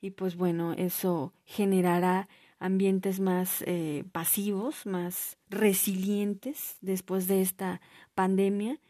Y 0.00 0.12
pues 0.12 0.36
bueno, 0.36 0.74
eso 0.74 1.32
generará 1.44 2.28
ambientes 2.60 3.20
más 3.20 3.62
eh, 3.66 4.04
pasivos, 4.12 4.86
más 4.86 5.38
resilientes 5.50 6.76
después 6.80 7.26
de 7.26 7.42
esta 7.42 7.80
pandemia 8.14 8.80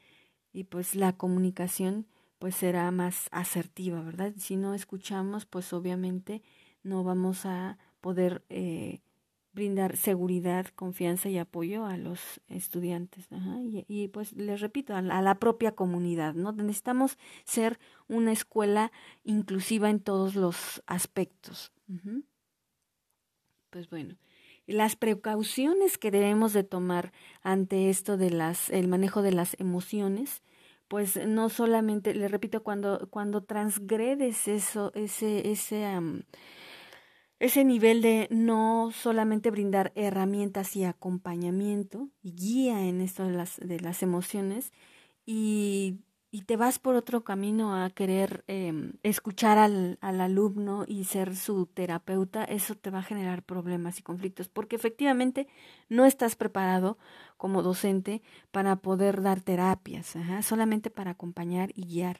y 0.54 0.64
pues 0.64 0.94
la 0.94 1.12
comunicación 1.14 2.06
pues 2.38 2.54
será 2.56 2.90
más 2.90 3.28
asertiva, 3.32 4.00
¿verdad? 4.00 4.32
Si 4.38 4.56
no 4.56 4.72
escuchamos, 4.72 5.46
pues 5.46 5.72
obviamente 5.72 6.42
no 6.82 7.02
vamos 7.02 7.44
a 7.44 7.76
poder 8.00 8.44
eh, 8.48 9.00
brindar 9.52 9.96
seguridad, 9.96 10.66
confianza 10.74 11.28
y 11.28 11.38
apoyo 11.38 11.86
a 11.86 11.96
los 11.96 12.20
estudiantes. 12.48 13.28
Y, 13.88 14.08
pues 14.08 14.32
les 14.34 14.60
repito, 14.60 14.94
a 14.94 15.02
la, 15.02 15.34
propia 15.38 15.72
comunidad, 15.72 16.34
¿no? 16.34 16.52
Necesitamos 16.52 17.18
ser 17.44 17.78
una 18.08 18.32
escuela 18.32 18.92
inclusiva 19.22 19.90
en 19.90 20.00
todos 20.00 20.34
los 20.34 20.82
aspectos. 20.86 21.72
Pues 23.70 23.88
bueno, 23.90 24.16
las 24.66 24.96
precauciones 24.96 25.98
que 25.98 26.10
debemos 26.10 26.52
de 26.52 26.64
tomar 26.64 27.12
ante 27.42 27.90
esto 27.90 28.16
de 28.16 28.30
las 28.30 28.70
el 28.70 28.88
manejo 28.88 29.22
de 29.22 29.32
las 29.32 29.58
emociones 29.60 30.42
pues 30.88 31.26
no 31.26 31.48
solamente 31.48 32.14
le 32.14 32.28
repito 32.28 32.62
cuando 32.62 33.08
cuando 33.10 33.42
transgredes 33.42 34.48
eso 34.48 34.92
ese 34.94 35.50
ese 35.50 35.84
ese 37.40 37.64
nivel 37.64 38.00
de 38.00 38.28
no 38.30 38.90
solamente 38.92 39.50
brindar 39.50 39.92
herramientas 39.96 40.76
y 40.76 40.84
acompañamiento 40.84 42.08
y 42.22 42.32
guía 42.32 42.86
en 42.86 43.00
esto 43.00 43.24
de 43.24 43.32
las 43.32 43.58
de 43.58 43.80
las 43.80 44.02
emociones 44.02 44.72
y 45.26 46.00
y 46.34 46.42
te 46.42 46.56
vas 46.56 46.80
por 46.80 46.96
otro 46.96 47.22
camino 47.22 47.76
a 47.76 47.90
querer 47.90 48.42
em, 48.48 48.94
escuchar 49.04 49.56
al, 49.56 49.98
al, 50.00 50.20
alumno 50.20 50.84
y 50.84 51.04
ser 51.04 51.36
su 51.36 51.66
terapeuta, 51.66 52.42
eso 52.42 52.74
te 52.74 52.90
va 52.90 52.98
a 52.98 53.02
generar 53.04 53.44
problemas 53.44 54.00
y 54.00 54.02
conflictos, 54.02 54.48
porque 54.48 54.74
efectivamente 54.74 55.46
no 55.88 56.04
estás 56.04 56.34
preparado 56.34 56.98
como 57.36 57.62
docente 57.62 58.20
para 58.50 58.74
poder 58.74 59.22
dar 59.22 59.42
terapias, 59.42 60.14
solamente 60.42 60.90
para 60.90 61.12
acompañar 61.12 61.70
y 61.76 61.86
guiar. 61.86 62.18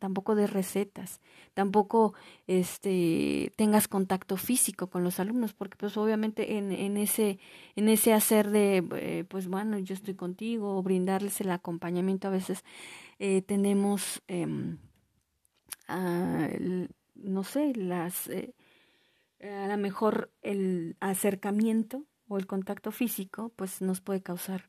Tampoco 0.00 0.34
de 0.34 0.48
recetas, 0.48 1.20
tampoco 1.54 2.12
este 2.48 3.52
tengas 3.54 3.86
contacto 3.86 4.36
físico 4.36 4.88
con 4.88 5.04
los 5.04 5.20
alumnos, 5.20 5.52
porque 5.52 5.76
pues 5.76 5.96
obviamente 5.96 6.56
en, 6.56 6.72
en 6.72 6.96
ese, 6.96 7.38
en 7.76 7.88
ese 7.88 8.12
hacer 8.12 8.50
de 8.50 8.84
eh, 8.96 9.24
pues 9.28 9.46
bueno, 9.46 9.78
yo 9.78 9.94
estoy 9.94 10.14
contigo, 10.14 10.76
o 10.76 10.82
brindarles 10.82 11.40
el 11.40 11.52
acompañamiento 11.52 12.26
a 12.26 12.32
veces 12.32 12.64
eh, 13.18 13.42
tenemos, 13.42 14.22
em, 14.28 14.78
no 17.14 17.44
sé, 17.44 17.72
las, 17.74 18.28
eh, 18.28 18.54
a 19.42 19.68
lo 19.68 19.76
mejor 19.78 20.32
el 20.42 20.96
acercamiento 21.00 22.04
o 22.28 22.38
el 22.38 22.46
contacto 22.46 22.92
físico, 22.92 23.52
pues 23.56 23.80
nos 23.80 24.00
puede 24.00 24.22
causar 24.22 24.68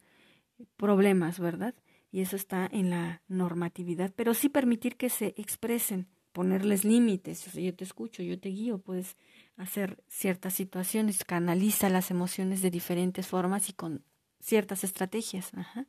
problemas, 0.78 1.40
¿verdad? 1.40 1.76
Y 2.12 2.22
eso 2.22 2.36
está 2.36 2.68
en 2.72 2.90
la 2.90 3.22
normatividad, 3.28 4.12
pero 4.16 4.34
sí 4.34 4.50
permitir 4.50 4.98
que 4.98 5.10
se 5.10 5.34
expresen, 5.38 6.08
ponerles 6.32 6.86
límites, 6.86 7.52
yo 7.54 7.76
te 7.76 7.84
escucho, 7.84 8.24
yo 8.24 8.40
te 8.40 8.50
guío, 8.50 8.80
puedes 8.80 9.16
hacer 9.58 10.02
ciertas 10.08 10.54
situaciones, 10.54 11.24
canaliza 11.24 11.90
las 11.90 12.12
emociones 12.12 12.62
de 12.62 12.72
diferentes 12.72 13.28
formas 13.28 13.70
y 13.70 13.74
con 13.74 14.04
ciertas 14.40 14.84
estrategias. 14.84 15.52
Ajá. 15.54 15.86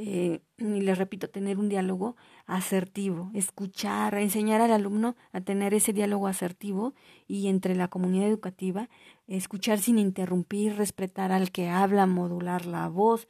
Eh, 0.00 0.42
y 0.58 0.80
les 0.80 0.96
repito, 0.96 1.28
tener 1.28 1.58
un 1.58 1.68
diálogo 1.68 2.14
asertivo, 2.46 3.32
escuchar, 3.34 4.14
enseñar 4.14 4.60
al 4.60 4.70
alumno 4.70 5.16
a 5.32 5.40
tener 5.40 5.74
ese 5.74 5.92
diálogo 5.92 6.28
asertivo 6.28 6.94
y 7.26 7.48
entre 7.48 7.74
la 7.74 7.88
comunidad 7.88 8.28
educativa, 8.28 8.88
escuchar 9.26 9.80
sin 9.80 9.98
interrumpir, 9.98 10.76
respetar 10.76 11.32
al 11.32 11.50
que 11.50 11.68
habla, 11.68 12.06
modular 12.06 12.64
la 12.64 12.86
voz, 12.86 13.26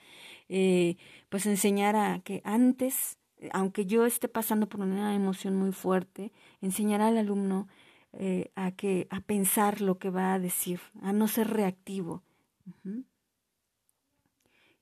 eh, 0.51 0.99
pues 1.31 1.47
enseñar 1.47 1.97
a 1.97 2.21
que 2.21 2.43
antes, 2.45 3.17
aunque 3.53 3.87
yo 3.87 4.05
esté 4.05 4.29
pasando 4.29 4.69
por 4.69 4.83
una 4.83 5.15
emoción 5.15 5.57
muy 5.57 5.73
fuerte, 5.73 6.33
enseñar 6.61 7.01
al 7.01 7.17
alumno 7.17 7.67
eh, 8.13 8.51
a 8.57 8.73
que 8.73 9.07
a 9.09 9.23
pensar 9.23 9.81
lo 9.81 9.99
que 9.99 10.11
va 10.11 10.35
a 10.35 10.39
decir, 10.39 10.81
a 11.01 11.15
no 11.15 11.29
ser 11.29 11.49
reactivo. 11.49 12.23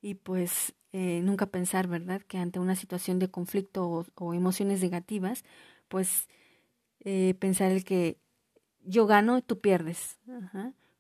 Y 0.01 0.14
pues 0.14 0.75
eh, 0.92 1.20
nunca 1.22 1.46
pensar, 1.46 1.88
¿verdad?, 1.88 2.22
que 2.22 2.38
ante 2.38 2.59
una 2.59 2.77
situación 2.77 3.18
de 3.18 3.31
conflicto 3.31 4.07
o, 4.14 4.35
emociones 4.35 4.81
negativas, 4.81 5.44
pues 5.88 6.29
eh, 7.01 7.35
pensar 7.38 7.72
el 7.72 7.85
que 7.85 8.18
yo 8.85 9.07
gano, 9.07 9.38
y 9.38 9.42
tú 9.42 9.61
pierdes. 9.61 10.18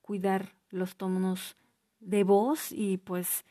Cuidar 0.02 0.54
los 0.70 0.96
tonos 0.96 1.56
de 2.00 2.24
voz 2.24 2.72
y 2.72 2.98
pues, 2.98 3.44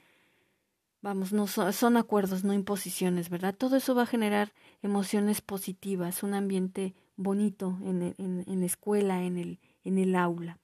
vamos, 1.01 1.33
no 1.33 1.47
son, 1.47 1.97
acuerdos, 1.97 2.43
no 2.43 2.53
imposiciones, 2.53 3.29
¿verdad? 3.29 3.55
Todo 3.55 3.77
eso 3.77 3.95
va 3.95 4.03
a 4.03 4.07
generar 4.07 4.53
emociones 4.81 5.41
positivas, 5.41 6.23
un 6.23 6.33
ambiente 6.33 6.93
bonito 7.15 7.77
en, 7.81 8.13
en, 8.17 8.43
en 8.45 8.59
la 8.59 8.65
escuela, 8.65 9.23
en 9.23 9.37
el, 9.37 9.59
en 9.83 9.97
el 9.97 10.15
aula. 10.15 10.59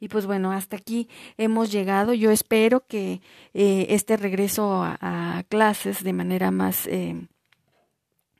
Y 0.00 0.08
pues 0.08 0.26
bueno, 0.26 0.52
hasta 0.52 0.76
aquí 0.76 1.08
hemos 1.36 1.72
llegado. 1.72 2.14
Yo 2.14 2.30
espero 2.30 2.86
que 2.86 3.20
eh, 3.54 3.86
este 3.90 4.16
regreso 4.16 4.82
a, 4.82 5.44
clases 5.48 6.04
de 6.04 6.12
manera 6.12 6.50
más, 6.50 6.86
eh, 6.86 7.26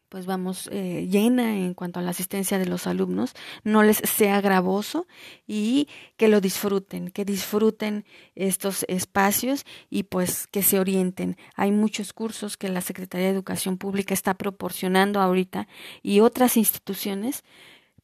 pues 0.08 0.24
vamos, 0.24 0.68
eh, 0.72 1.08
llena 1.10 1.56
en 1.56 1.74
cuanto 1.74 1.98
a 1.98 2.02
la 2.02 2.10
asistencia 2.10 2.58
de 2.58 2.66
los 2.66 2.86
alumnos, 2.86 3.34
no 3.64 3.82
les 3.82 3.98
sea 3.98 4.40
gravoso 4.40 5.06
y 5.46 5.88
que 6.16 6.28
lo 6.28 6.40
disfruten, 6.40 7.10
que 7.10 7.24
disfruten 7.24 8.04
estos 8.34 8.84
espacios 8.88 9.66
y 9.90 10.04
pues 10.04 10.46
que 10.46 10.62
se 10.62 10.78
orienten. 10.78 11.36
Hay 11.56 11.72
muchos 11.72 12.12
cursos 12.12 12.56
que 12.56 12.68
la 12.68 12.80
Secretaría 12.80 13.26
de 13.26 13.32
Educación 13.34 13.78
Pública 13.78 14.14
está 14.14 14.34
proporcionando 14.34 15.20
ahorita 15.20 15.66
y 16.02 16.20
otras 16.20 16.56
instituciones 16.56 17.42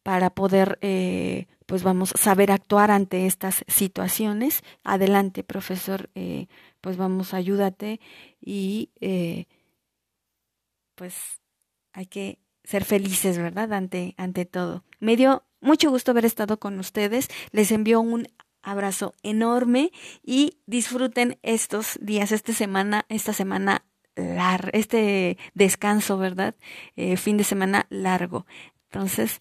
para 0.04 0.30
poder 0.30 0.78
eh, 0.82 1.46
pues 1.66 1.82
vamos 1.82 2.12
saber 2.16 2.52
actuar 2.52 2.90
ante 2.92 3.26
estas 3.26 3.64
situaciones. 3.66 4.62
Adelante, 4.84 5.42
profesor, 5.42 6.10
eh, 6.14 6.46
pues 6.82 6.98
vamos, 6.98 7.32
ayúdate 7.32 8.00
y 8.38 8.90
eh, 9.00 9.46
pues 10.94 11.40
hay 11.94 12.06
que 12.06 12.38
ser 12.64 12.84
felices, 12.84 13.38
¿verdad? 13.38 13.72
Ante, 13.72 14.14
ante 14.18 14.44
todo. 14.44 14.84
Me 15.00 15.16
dio 15.16 15.42
mucho 15.62 15.90
gusto 15.90 16.10
haber 16.10 16.26
estado 16.26 16.60
con 16.60 16.78
ustedes. 16.78 17.28
Les 17.50 17.72
envío 17.72 18.02
un 18.02 18.28
abrazo 18.62 19.14
enorme 19.22 19.90
y 20.22 20.58
disfruten 20.66 21.38
estos 21.42 21.98
días, 22.02 22.30
esta 22.30 22.52
semana, 22.52 23.06
esta 23.08 23.32
semana 23.32 23.86
larga, 24.16 24.70
este 24.74 25.38
descanso, 25.54 26.18
¿verdad? 26.18 26.54
Fin 27.16 27.38
de 27.38 27.44
semana 27.44 27.86
largo. 27.88 28.46
Entonces, 28.90 29.40